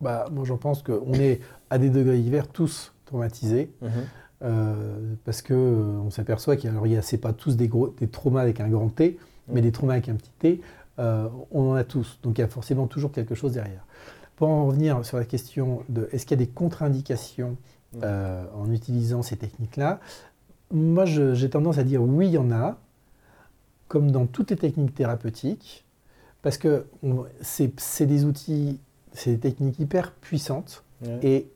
[0.00, 1.40] Bah, moi, j'en pense qu'on est
[1.70, 3.70] à des degrés divers tous traumatisés.
[4.42, 8.06] Euh, parce que euh, on s'aperçoit qu'il y a, c'est pas tous des, gros, des
[8.08, 9.18] traumas avec un grand T,
[9.48, 9.64] mais Mm.
[9.64, 10.60] des traumas avec un petit T,
[10.98, 12.18] euh, on en a tous.
[12.22, 13.84] Donc il y a forcément toujours quelque chose derrière.
[14.36, 17.56] Pour en revenir sur la question de est-ce qu'il y a des contre-indications
[17.94, 17.98] Mm.
[18.02, 20.00] euh, en utilisant ces techniques-là,
[20.72, 22.76] moi je- j'ai tendance à dire oui, il y en a,
[23.88, 25.84] comme dans toutes les techniques thérapeutiques,
[26.42, 28.80] parce que on- c'est c'est des outils,
[29.12, 31.18] c'est des techniques hyper puissantes Ouais.
[31.22, 31.50] et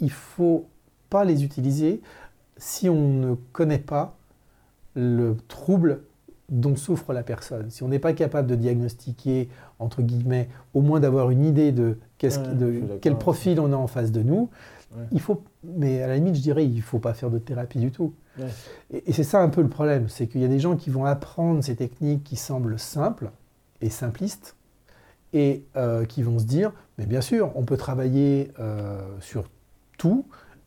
[0.00, 0.66] il faut
[1.10, 2.00] pas les utiliser
[2.56, 4.16] si on ne connaît pas
[4.94, 6.00] le trouble
[6.50, 7.70] dont souffre la personne.
[7.70, 9.48] Si on n'est pas capable de diagnostiquer,
[9.78, 14.10] entre guillemets, au moins d'avoir une idée de, Ouais, quel profil on a en face
[14.10, 14.48] de nous,
[14.96, 15.02] Ouais.
[15.12, 17.80] il faut, mais à la limite, je dirais, il ne faut pas faire de thérapie
[17.80, 18.14] du tout.
[18.38, 18.46] Ouais.
[18.92, 20.88] Et, et c'est ça un peu le problème, c'est qu'il y a des gens qui
[20.88, 23.30] vont apprendre ces techniques qui semblent simples
[23.82, 24.54] et simplistes,
[25.32, 29.50] et euh, qui vont se dire, mais bien sûr, on peut travailler euh, sur
[29.98, 30.24] tout,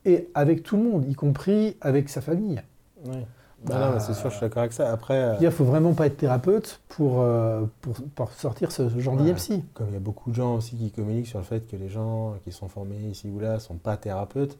[0.08, 2.62] et avec tout le monde, y compris avec sa famille.
[3.06, 3.28] Ouais.
[3.66, 4.92] Bah, Bah c'est sûr, je suis d'accord avec ça.
[4.92, 8.88] Après, euh, Il ne faut vraiment pas être thérapeute pour, euh, pour, pour sortir ce,
[9.00, 9.24] genre Ouais.
[9.34, 9.64] d'IMC.
[9.74, 11.90] comme il y a beaucoup de gens aussi qui communiquent sur le fait que les
[11.90, 14.58] gens qui sont formés ici ou là ne sont pas thérapeutes,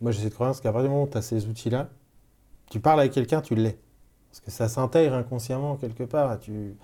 [0.00, 1.88] moi j'ai cette croyance qu'à partir du moment où tu as ces outils-là,
[2.70, 3.78] tu parles avec quelqu'un, tu l'es.
[4.30, 6.38] Parce que ça s'intègre inconsciemment quelque part.
[6.38, 6.74] Tu...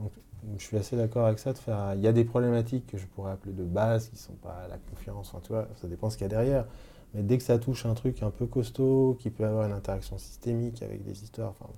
[0.00, 0.10] Donc,
[0.58, 1.52] je suis assez d'accord avec ça.
[1.52, 1.94] De faire...
[1.94, 4.66] Il y a des problématiques que je pourrais appeler de base, qui ne sont pas
[4.68, 6.64] la confiance, enfin, tu vois, ça dépend ce qu'il y a derrière.
[7.14, 10.18] Mais dès que ça touche un truc un peu costaud, qui peut avoir une interaction
[10.18, 11.70] systémique avec des histoires, enfin,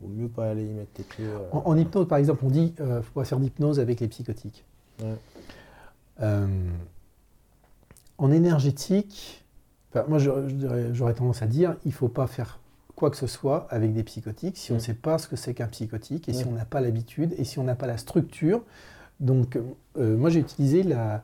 [0.00, 1.26] vaut mieux pas aller y mettre tes pieds.
[1.26, 1.48] euh.
[1.52, 4.08] En, en hypnose, par exemple, on dit qu'il ne faut pas faire d'hypnose avec les
[4.08, 4.64] psychotiques.
[5.02, 5.16] Ouais.
[6.20, 6.46] Euh,
[8.18, 9.44] en énergétique,
[10.06, 12.59] moi j'aurais tendance à dire il ne faut pas faire
[13.00, 14.84] quoi que ce soit avec des psychotiques si on ne Mm.
[14.84, 17.58] sait pas ce que c'est qu'un psychotique et si on n'a pas l'habitude et si
[17.58, 18.62] on n'a pas la structure.
[19.20, 21.22] Donc, euh, moi j'ai utilisé la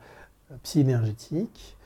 [0.63, 1.77] psy énergétique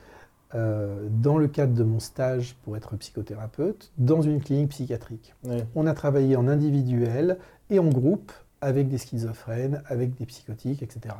[0.54, 5.34] euh, dans le cadre de mon stage pour être psychothérapeute dans une clinique psychiatrique.
[5.44, 5.66] Ouais.
[5.74, 7.38] On a travaillé en individuel
[7.70, 8.32] et en groupe
[8.62, 11.14] avec des schizophrènes, avec des psychotiques, etc.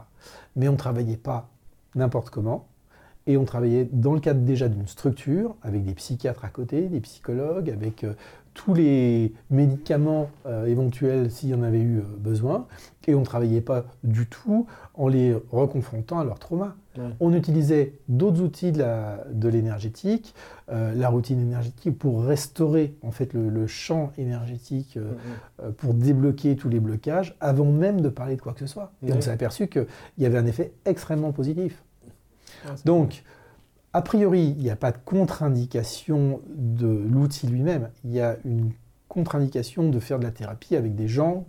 [0.56, 1.48] Mais on ne travaillait pas
[1.94, 2.68] n'importe comment.
[3.26, 7.00] Et on travaillait dans le cadre déjà d'une structure, avec des psychiatres à côté, des
[7.00, 8.14] psychologues, avec euh,
[8.52, 12.66] tous les médicaments euh, éventuels s'il y en avait eu euh, besoin.
[13.06, 16.76] Et on ne travaillait pas du tout en les reconfrontant à leur trauma.
[16.98, 17.04] Ouais.
[17.20, 20.34] On utilisait d'autres outils de l'énergétique,
[20.68, 26.68] la routine énergétique, pour restaurer en fait le, le champ énergétique, euh, pour débloquer tous
[26.68, 28.92] les blocages, avant même de parler de quoi que ce soit.
[29.02, 29.16] Et Ouais.
[29.16, 29.86] on s'est aperçu qu'il
[30.18, 31.82] y avait un effet extrêmement positif.
[32.84, 33.22] Donc,
[33.92, 37.90] a priori, il n'y a pas de contre-indication de l'outil lui-même.
[38.04, 38.70] Il y a une
[39.08, 41.46] contre-indication de faire de la thérapie avec des gens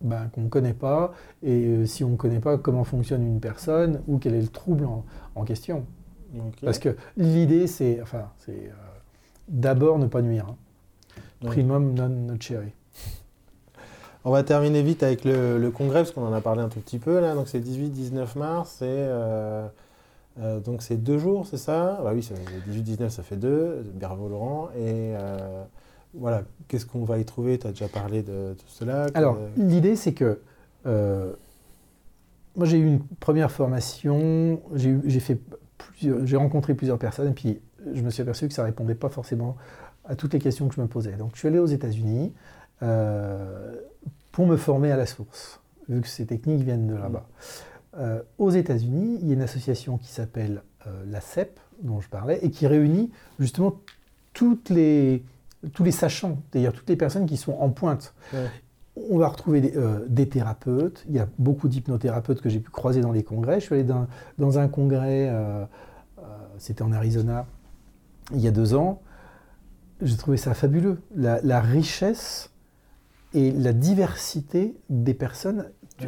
[0.00, 3.40] ben, qu'on ne connaît pas, et euh, si on ne connaît pas comment fonctionne une
[3.40, 5.04] personne ou quel est le trouble en,
[5.34, 5.86] en question.
[6.66, 8.72] Parce que l'idée, c'est enfin, c'est euh,
[9.48, 10.46] d'abord ne pas nuire.
[10.50, 10.56] hein.
[11.40, 12.66] Primum non nocere.
[14.24, 16.80] On va terminer vite avec le, le congrès, parce qu'on en a parlé un tout
[16.80, 17.34] petit peu là.
[17.34, 19.66] Donc c'est 18-19 mars, et euh,
[20.40, 22.00] euh, donc c'est deux jours, c'est ça?
[22.02, 22.28] Bah oui,
[22.68, 24.68] 18-19 ça fait deux, bravo Laurent.
[24.76, 25.64] Et euh,
[26.14, 27.58] voilà, qu'est-ce qu'on va y trouver?
[27.58, 29.06] Tu as déjà parlé de tout cela?
[29.14, 30.40] Alors, que- l'idée, c'est que
[30.86, 31.32] euh,
[32.56, 35.38] moi, j'ai eu une première formation, j'ai fait
[36.34, 37.60] rencontré plusieurs personnes, et puis
[37.94, 39.56] je me suis aperçu que ça répondait pas forcément
[40.04, 41.12] à toutes les questions que je me posais.
[41.12, 42.32] Donc, je suis allé aux États-Unis
[44.32, 47.26] pour me former à la source, vu que ces techniques viennent de là-bas.
[47.98, 52.08] Euh, aux États-Unis, il y a une association qui s'appelle euh, la CEP, dont je
[52.08, 53.80] parlais, et qui réunit justement
[54.32, 55.24] toutes les,
[55.72, 58.14] tous les sachants, c'est-à-dire toutes les personnes qui sont en pointe.
[58.32, 58.46] Ouais.
[59.10, 62.70] On va retrouver des, euh, des thérapeutes, il y a beaucoup d'hypnothérapeutes que j'ai pu
[62.70, 63.60] croiser dans les congrès.
[63.60, 64.06] Je suis allé dans,
[64.38, 65.32] dans un congrès,
[66.58, 67.46] c'était en Arizona,
[68.32, 69.00] il y a deux ans.
[70.02, 72.50] J'ai trouvé ça fabuleux, la, la richesse
[73.34, 75.66] et la diversité des personnes.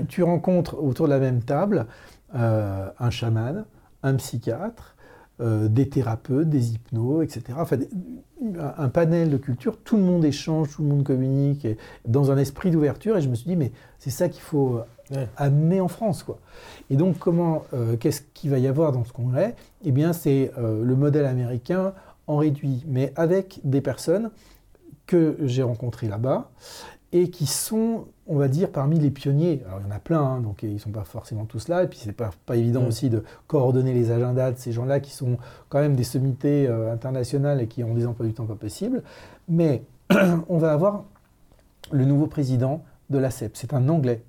[0.09, 1.87] Tu, rencontres autour de la même table
[2.35, 3.65] euh, un chaman,
[4.03, 4.97] un psychiatre,
[5.41, 7.43] euh, des thérapeutes, des hypnos, etc.
[7.57, 7.79] Enfin,
[8.77, 11.77] un, panel de culture, tout le monde échange, tout le monde communique, et
[12.07, 13.17] dans un esprit d'ouverture.
[13.17, 15.29] Et je me suis dit, mais c'est ça qu'il faut euh, Ouais.
[15.37, 16.23] amener en France.
[16.23, 16.39] Quoi.
[16.89, 19.57] Et donc, comment, euh, qu'est-ce qu'il va y avoir dans ce congrès?
[19.85, 21.95] Eh bien, c'est euh, le modèle américain
[22.29, 24.31] en réduit, mais avec des personnes
[25.07, 26.51] que j'ai rencontrées là-bas
[27.11, 29.63] et qui sont, on va dire, parmi les pionniers.
[29.67, 31.83] Alors, il y en a plein, hein, donc ils ne sont pas forcément tous là,
[31.83, 32.87] et puis c'est pas, pas évident Ouais.
[32.87, 35.37] aussi de coordonner les agendas de ces gens-là qui sont
[35.69, 39.03] quand même des sommités euh, internationales et qui ont des emplois du temps pas possibles.
[39.49, 39.83] Mais
[40.49, 41.05] on va avoir
[41.91, 44.23] le nouveau président de la CEP, c'est un Anglais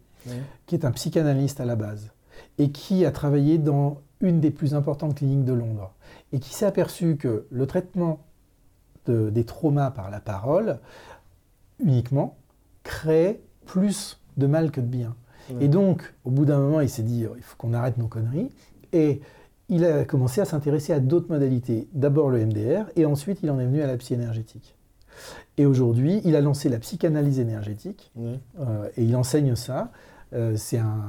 [0.65, 2.11] qui est un psychanalyste à la base
[2.59, 5.91] et qui a travaillé dans une des plus importantes cliniques de Londres
[6.33, 8.19] et qui s'est aperçu que le traitement
[9.07, 10.77] de- des traumas par la parole
[11.79, 12.35] uniquement
[12.83, 13.41] créait
[13.71, 15.15] plus de mal que de bien.
[15.49, 15.65] Ouais.
[15.65, 18.49] Et donc, au bout d'un moment, il s'est dit, il faut qu'on arrête nos conneries.
[18.91, 19.21] Et
[19.69, 21.87] il a commencé à s'intéresser à d'autres modalités.
[21.93, 24.75] D'abord le MDR, et ensuite il en est venu à la psy énergétique.
[25.57, 28.39] Et aujourd'hui, il a lancé la psychanalyse énergétique, Ouais.
[28.59, 29.91] euh, et il enseigne ça
[30.33, 31.03] Euh, c'est un,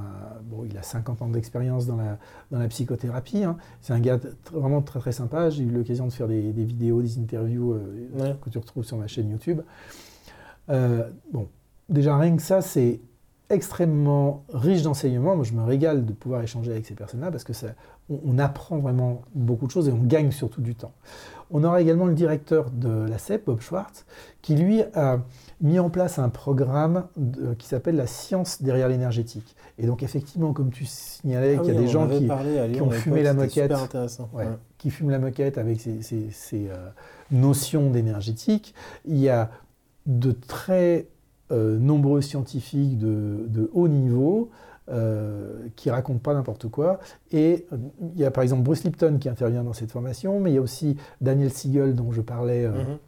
[0.50, 2.18] bon, il a 50 ans d'expérience dans la,
[2.50, 3.44] dans la psychothérapie.
[3.44, 3.56] hein.
[3.80, 4.18] C'est un gars
[4.52, 5.48] vraiment très très sympa.
[5.48, 8.34] J'ai eu l'occasion de faire des, des vidéos, des interviews euh, Ouais.
[8.42, 9.60] que tu retrouves sur ma chaîne YouTube.
[10.68, 11.46] Bon,
[11.88, 13.00] déjà rien que ça, c'est
[13.50, 15.36] extrêmement riche d'enseignements.
[15.36, 17.68] Moi, je me régale de pouvoir échanger avec ces personnes-là parce que ça,
[18.08, 20.92] on, on apprend vraiment beaucoup de choses et on gagne surtout du temps.
[21.50, 24.06] On aura également le directeur de la CEP, Bob Schwartz,
[24.40, 25.20] qui lui a
[25.60, 29.54] mis en place un programme de- qui s'appelle la science derrière l'énergétique.
[29.76, 32.80] Et donc effectivement, comme tu signalais, Ah qu'il y a oui, des gens qui, parlé
[32.80, 33.70] ont fumé la moquette.
[33.70, 34.46] Ouais, Ouais.
[34.78, 36.88] qui fument la moquette avec ces, ces- ces, euh,
[37.30, 38.74] notions d'énergétique.
[39.04, 39.50] Il y a
[40.06, 41.06] de très
[41.52, 44.50] euh, nombreux scientifiques de, de haut niveau
[44.90, 46.98] euh, qui racontent pas n'importe quoi.
[47.30, 47.76] Et euh,
[48.14, 50.58] il y a par exemple Bruce Lipton qui intervient dans cette formation, mais il y
[50.58, 52.98] a aussi Daniel Siegel dont je parlais euh, Mhm.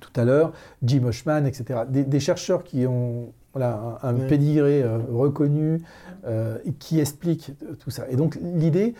[0.00, 1.80] tout à l'heure, Jim Hoshman, etc.
[1.88, 5.80] Des, des chercheurs qui ont voilà, un, un pédigré reconnu
[6.78, 8.04] qui expliquent tout ça.
[8.10, 8.94] Et donc l'idée,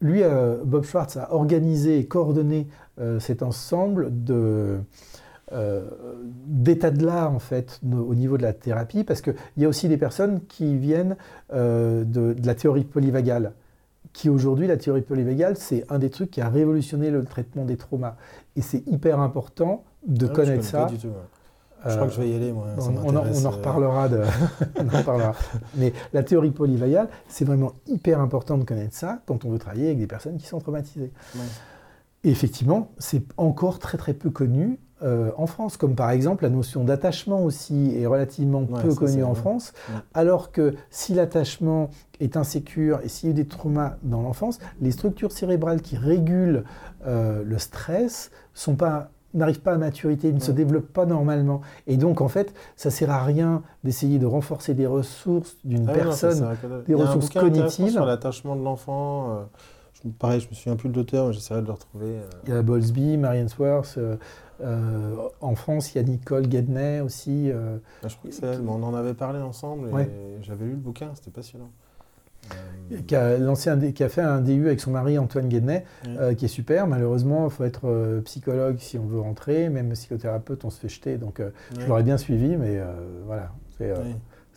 [0.00, 0.22] lui,
[0.64, 2.66] Bob Schwartz a organisé et coordonné
[3.20, 4.78] cet ensemble de
[5.52, 5.82] euh,
[6.46, 9.88] d'état de l'art en fait au niveau de la thérapie parce qu'il y a aussi
[9.88, 11.16] des personnes qui viennent
[11.52, 13.52] euh, de, de la théorie polyvagale
[14.12, 17.76] qui aujourd'hui la théorie polyvagale c'est un des trucs qui a révolutionné le traitement des
[17.76, 18.16] traumas
[18.56, 21.14] et c'est hyper important de Ah, connaître ça pas du tout, ouais.
[21.86, 22.66] Je crois que je vais y aller, moi.
[22.78, 24.08] ça on, en, m'intéresse, on en reparlera.
[24.08, 24.20] De,
[24.78, 25.34] on en reparlera.
[25.76, 29.86] Mais la théorie polyvagale, c'est vraiment hyper important de connaître ça quand on veut travailler
[29.86, 31.10] avec des personnes qui sont traumatisées.
[31.34, 31.40] Ouais.
[32.24, 36.50] Et effectivement, c'est encore très très peu connu euh, en France, comme par exemple la
[36.50, 39.34] notion d'attachement aussi est relativement Ouais, peu connue en.
[39.34, 39.94] France, Ouais.
[40.14, 41.88] alors que si l'attachement
[42.20, 45.96] est insécure et s'il y a eu des traumas dans l'enfance, les structures cérébrales qui
[45.96, 46.64] régulent
[47.06, 51.60] euh, le stress sont pas n'arrivent pas à maturité, ne se développent pas normalement.
[51.86, 55.92] Et donc, en fait, ça sert à rien d'essayer de renforcer des ressources d'une Ah
[55.92, 56.40] non, personne.
[56.40, 56.82] dalle.
[56.88, 57.92] des ressources cognitives.
[57.92, 59.30] Sur l'attachement de l'enfant.
[59.30, 59.42] euh,
[60.02, 62.16] je- pareil, je me souviens plus de l'auteur, mais j'essaierai de le retrouver.
[62.48, 63.94] Il y a Bowlesby, Marianne Sworth.
[63.98, 64.16] euh,
[64.62, 67.50] euh, en France, il y a Nicole Guedney aussi.
[67.50, 70.10] euh, Ah, je crois que c'est elle, mais on en avait parlé ensemble et Ouais.
[70.42, 71.70] j'avais lu le bouquin, c'était passionnant.
[72.90, 75.48] Euh, qui a, lancé un dé- qui a fait un DU avec son mari Antoine
[75.48, 76.16] Guedney, Ouais.
[76.18, 76.86] euh, qui est super.
[76.86, 81.16] Malheureusement, il faut être psychologue si on veut rentrer, même psychothérapeute, on se fait jeter.
[81.18, 81.42] Donc,
[81.78, 82.80] je l'aurais bien suivi, mais
[83.26, 83.50] voilà.
[83.78, 83.92] C'est.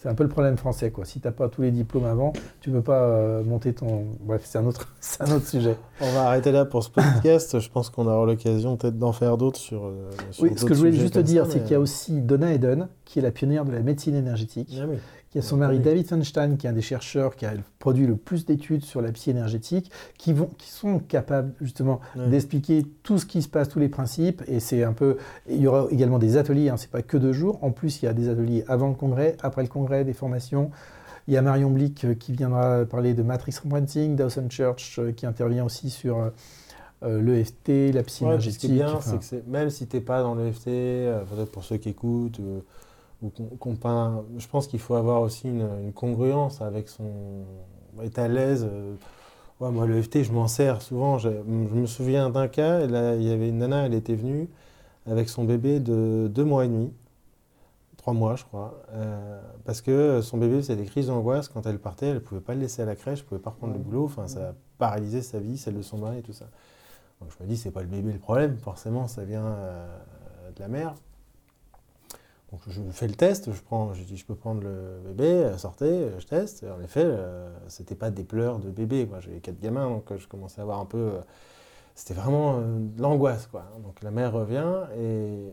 [0.04, 0.92] C'est un peu le problème français.
[0.92, 1.06] Quoi.
[1.06, 4.06] Si tu n'as pas tous les diplômes avant, tu ne peux pas euh, monter ton.
[4.20, 5.78] Bref, c'est un, autre- un autre sujet.
[6.02, 7.58] On va arrêter là pour ce podcast.
[7.58, 9.86] je pense qu'on aura l'occasion peut-être d'en faire d'autres sur.
[9.86, 12.52] euh, sur Oui, ce que je voulais juste dire, c'est qu'il y a aussi Donna
[12.54, 14.78] Eden, qui est la pionnière de la médecine énergétique.
[14.78, 14.98] Ah oui.
[15.34, 15.80] Qui a son On mari.
[15.80, 19.12] David Feinstein, qui est un des chercheurs qui a produit le plus d'études sur la
[19.12, 23.80] psy énergétique, qui, vont, qui sont capables justement d'expliquer tout ce qui se passe, tous
[23.80, 24.42] les principes.
[24.48, 25.18] Et c'est un peu.
[25.50, 27.60] Il y aura également des ateliers, hein, c'est pas que deux jours.
[27.62, 30.72] En plus, il y a des ateliers avant le congrès, après le congrès, des formations.
[31.28, 35.14] Il y a Marion Blick euh, qui viendra parler de Matrix Imprinting, Dawson Church euh,
[35.14, 36.32] qui intervient aussi sur
[37.04, 38.72] euh, l'EFT, la psy Ouais, puis ce qui est énergétique.
[38.72, 41.64] bien, enfin, c'est que même si tu n'es pas dans le FT, euh, peut-être pour
[41.64, 42.60] ceux qui écoutent, euh,
[43.24, 47.46] ou qu'on qu'on peint, je pense qu'il faut avoir aussi une, une congruence avec son.
[48.04, 48.68] être à l'aise.
[48.72, 48.96] euh.
[49.60, 51.18] Ouais, moi, le FT, je m'en sers souvent.
[51.20, 54.16] Je, je me souviens d'un cas, et là, il y avait une nana, elle était
[54.16, 54.50] venue
[55.08, 56.94] avec son bébé de deux mois et demi,
[57.98, 61.80] trois mois, je crois, euh, parce que son bébé faisait des crises d'angoisse quand elle
[61.80, 63.74] partait, elle ne pouvait pas le laisser à la crèche, elle ne pouvait pas reprendre
[63.74, 66.46] le boulot, enfin, ça a paralysé sa vie, celle de son mari et tout ça.
[67.22, 70.00] Donc je me dis, c'est pas le bébé le problème, forcément, ça vient euh,
[70.56, 70.96] de la mère.
[72.54, 75.58] Donc je fais le test, je prends, je dis, je peux prendre le bébé, euh,
[75.58, 76.62] sortez, euh, je teste.
[76.62, 79.10] Et en effet, euh, c'était pas des pleurs de bébé.
[79.22, 81.14] J'avais quatre gamins, donc euh, je commençais à avoir un peu,
[81.96, 83.66] c'était vraiment de l'angoisse, quoi.
[83.84, 85.52] Donc la mère revient et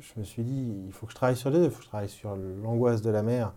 [0.00, 1.84] je me suis dit, il faut que je travaille sur les deux, il faut que
[1.84, 3.52] je travaille sur l'angoisse de la mère,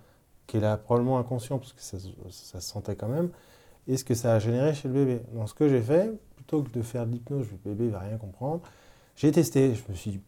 [0.45, 3.31] qui est probablement inconscient parce que ça se sentait quand même,
[3.87, 5.21] et ce que ça a généré chez le bébé.
[5.33, 8.17] Donc ce que j'ai fait, plutôt que de faire de l'hypnose, le bébé va rien
[8.17, 8.61] comprendre,
[9.15, 9.73] j'ai testé.
[9.73, 10.21] Je me suis dit,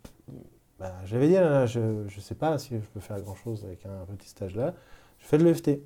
[0.79, 4.29] bah, j'avais dit, je ne sais pas si je peux faire grand-chose avec un petit
[4.29, 4.73] stage là.
[5.19, 5.79] Je fais de l'EFT.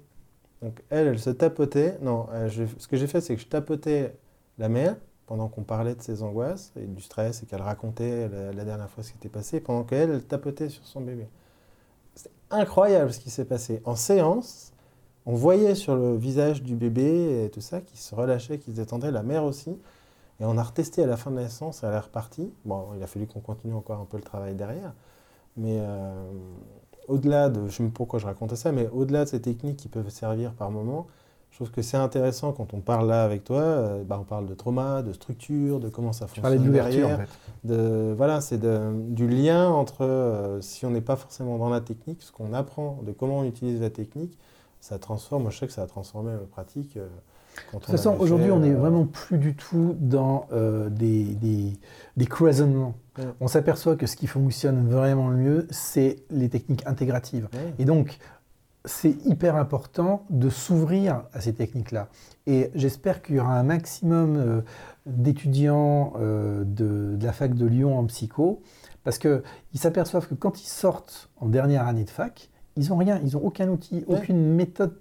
[0.62, 1.98] Donc elle, elle se tapotait.
[2.02, 4.16] Non, je- ce que j'ai fait, c'est que je tapotais
[4.58, 4.96] la mère
[5.28, 9.04] pendant qu'on parlait de ses angoisses et du stress et qu'elle racontait la, dernière fois
[9.04, 11.28] ce qui était passé, pendant qu'elle, elle tapotait sur son bébé.
[12.16, 13.82] C'était incroyable ce qui s'est passé.
[13.86, 14.74] En séance,
[15.28, 18.76] on voyait sur le visage du bébé et tout ça qui se relâchait, qui se
[18.78, 19.78] détendait, la mère aussi.
[20.42, 22.54] Et on a retesté à la fin de la séance, elle est repartie.
[22.66, 24.94] Bon, il a fallu qu'on continue encore un peu le travail derrière.
[25.58, 26.14] Mais euh,
[27.08, 29.78] au-delà de, je ne sais pas pourquoi je racontais ça, mais au-delà de ces techniques
[29.78, 31.08] qui peuvent servir par moment,
[31.52, 34.46] je trouve que c'est intéressant quand on parle là avec toi, euh, bah, on parle
[34.46, 37.28] de trauma, de structure, de comment ça fonctionne de l'ouverture en derrière.
[37.28, 37.68] fait.
[37.68, 38.60] De, voilà, c'est
[39.14, 43.00] du lien entre, euh, si on n'est pas forcément dans la technique, ce qu'on apprend
[43.04, 44.38] de comment on utilise la technique,
[44.80, 45.42] ça transforme.
[45.44, 46.96] Moi, je sais que ça a transformé ma pratique.
[46.96, 47.10] euh,
[47.74, 51.74] De toute façon, aujourd'hui, on n'est euh, vraiment plus du tout dans euh, des, des,
[52.18, 52.96] des cloisonnements.
[53.18, 53.26] Ouais.
[53.40, 57.48] On s'aperçoit que ce qui fonctionne vraiment le mieux, c'est les techniques intégratives.
[57.54, 57.74] ouais.
[57.80, 58.18] Et donc,
[58.86, 62.08] c'est hyper important de s'ouvrir à ces techniques-là.
[62.48, 64.62] Et j'espère qu'il y aura un maximum euh,
[65.06, 68.62] d'étudiants euh, de, de la fac de Lyon en psycho,
[69.04, 69.42] parce qu'ils
[69.76, 73.44] s'aperçoivent que quand ils sortent en dernière année de fac, ils n'ont rien, ils n'ont
[73.44, 74.18] aucun outil, Ouais.
[74.18, 74.96] aucune méthode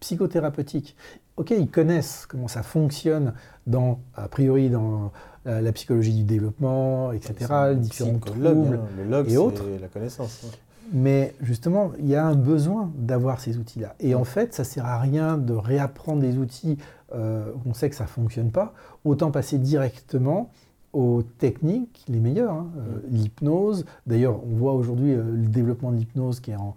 [0.00, 0.96] psychothérapeutique.
[1.36, 3.32] Ok, ils connaissent comment ça fonctionne
[3.66, 5.12] dans, a priori, dans
[5.46, 7.34] euh, la psychologie du développement, etc.,
[7.70, 8.76] les différents psychologue, troubles.
[8.76, 8.88] hein.
[8.98, 9.64] Le log, et autres.
[9.80, 10.42] la connaissance.
[10.46, 10.50] hein.
[10.92, 13.94] Mais justement, il y a un besoin d'avoir ces outils-là.
[14.00, 16.78] Et en fait, ça sert à rien de réapprendre des outils
[17.14, 18.74] euh, où on sait que ça ne fonctionne pas.
[19.04, 20.50] Autant passer directement
[20.92, 22.52] aux techniques les meilleures.
[22.54, 22.66] hein.
[22.78, 26.74] Euh, L'hypnose, d'ailleurs, on voit aujourd'hui euh, le développement de l'hypnose qui est en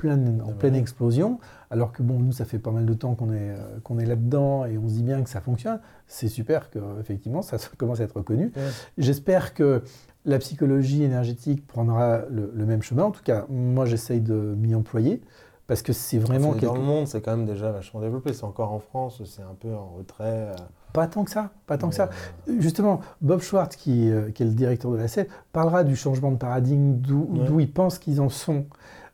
[0.00, 1.38] pleine, en pleine explosion.
[1.70, 4.06] Alors que bon, nous, ça fait pas mal de temps qu'on est, euh, qu'on est
[4.06, 5.78] là-dedans et on se dit bien que ça fonctionne.
[6.06, 8.46] C'est super qu'effectivement, ça commence à être reconnu.
[8.56, 8.62] Ouais.
[8.98, 9.82] J'espère que
[10.24, 13.04] la psychologie énergétique prendra le, le même chemin.
[13.04, 15.20] En tout cas, moi, j'essaye de m'y employer
[15.66, 16.74] parce que c'est vraiment Enfin, Dans quelque...
[16.78, 18.32] le monde, c'est quand même déjà vachement développé.
[18.32, 20.24] C'est encore en France, c'est un peu en retrait.
[20.50, 20.54] euh,
[20.92, 22.10] Pas tant que ça, pas tant que ça.
[22.48, 25.06] euh, Justement, Bob Schwartz, qui, euh, qui est le directeur de la
[25.52, 27.44] parlera du changement de paradigme, d'où Ouais.
[27.46, 28.64] d'où ils pensent qu'ils en sont.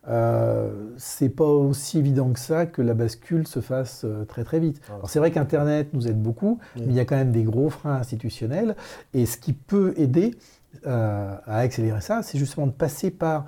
[0.08, 4.60] Euh, c'est pas aussi évident que ça que la bascule se fasse euh, très très
[4.60, 4.80] vite.
[4.88, 6.82] Alors c'est vrai qu'Internet nous aide beaucoup, Oui.
[6.86, 8.76] mais il y a quand même des gros freins institutionnels.
[9.14, 10.36] Et ce qui peut aider
[10.86, 13.46] euh, à accélérer ça, c'est justement de passer par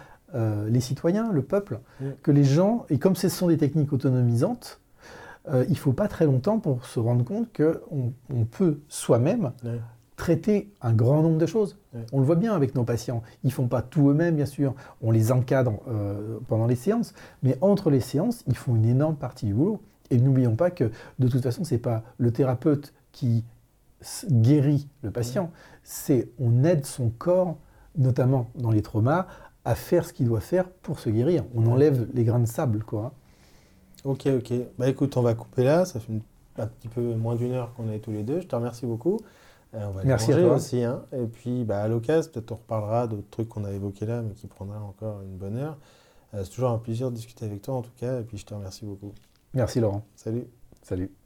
[0.68, 2.08] les citoyens, le peuple, Oui.
[2.22, 4.78] que les gens, et comme ce sont des techniques autonomisantes,
[5.50, 9.52] il ne faut pas très longtemps pour se rendre compte qu'on on peut soi-même.
[10.18, 11.78] Traiter un grand nombre de choses.
[11.94, 12.04] Ouais.
[12.12, 13.22] On le voit bien avec nos patients.
[13.44, 14.74] Ils font pas tout eux-mêmes, bien sûr.
[15.00, 19.16] On les encadre euh, pendant les séances, mais entre les séances, ils font une énorme
[19.16, 19.80] partie du boulot.
[20.10, 23.44] Et n'oublions pas que de toute façon, c'est pas le thérapeute qui
[24.30, 25.50] guérit le patient,
[25.82, 27.56] c'est on aide son corps,
[27.96, 29.26] notamment dans les traumas,
[29.64, 31.44] à faire ce qu'il doit faire pour se guérir.
[31.54, 33.12] On enlève les grains de sable, quoi.
[34.04, 34.52] Ok, ok.
[34.78, 35.84] Bah écoute, on va couper là.
[35.84, 36.12] Ça fait
[36.58, 38.40] un petit peu moins d'une heure qu'on est tous les deux.
[38.40, 39.20] Je te remercie beaucoup.
[39.74, 40.54] Euh, on va aller Merci à toi.
[40.54, 40.82] aussi.
[40.82, 41.04] hein.
[41.12, 44.34] Et puis, bah, à l'occasion, peut-être on reparlera d'autres trucs qu'on a évoqués là, mais
[44.34, 45.76] qui prendra encore une bonne heure.
[46.34, 48.20] Euh, c'est toujours un plaisir de discuter avec toi en tout cas.
[48.20, 49.12] Et puis, je te remercie beaucoup.
[49.54, 50.04] Merci Laurent.
[50.14, 50.46] Salut.
[50.82, 51.17] Salut.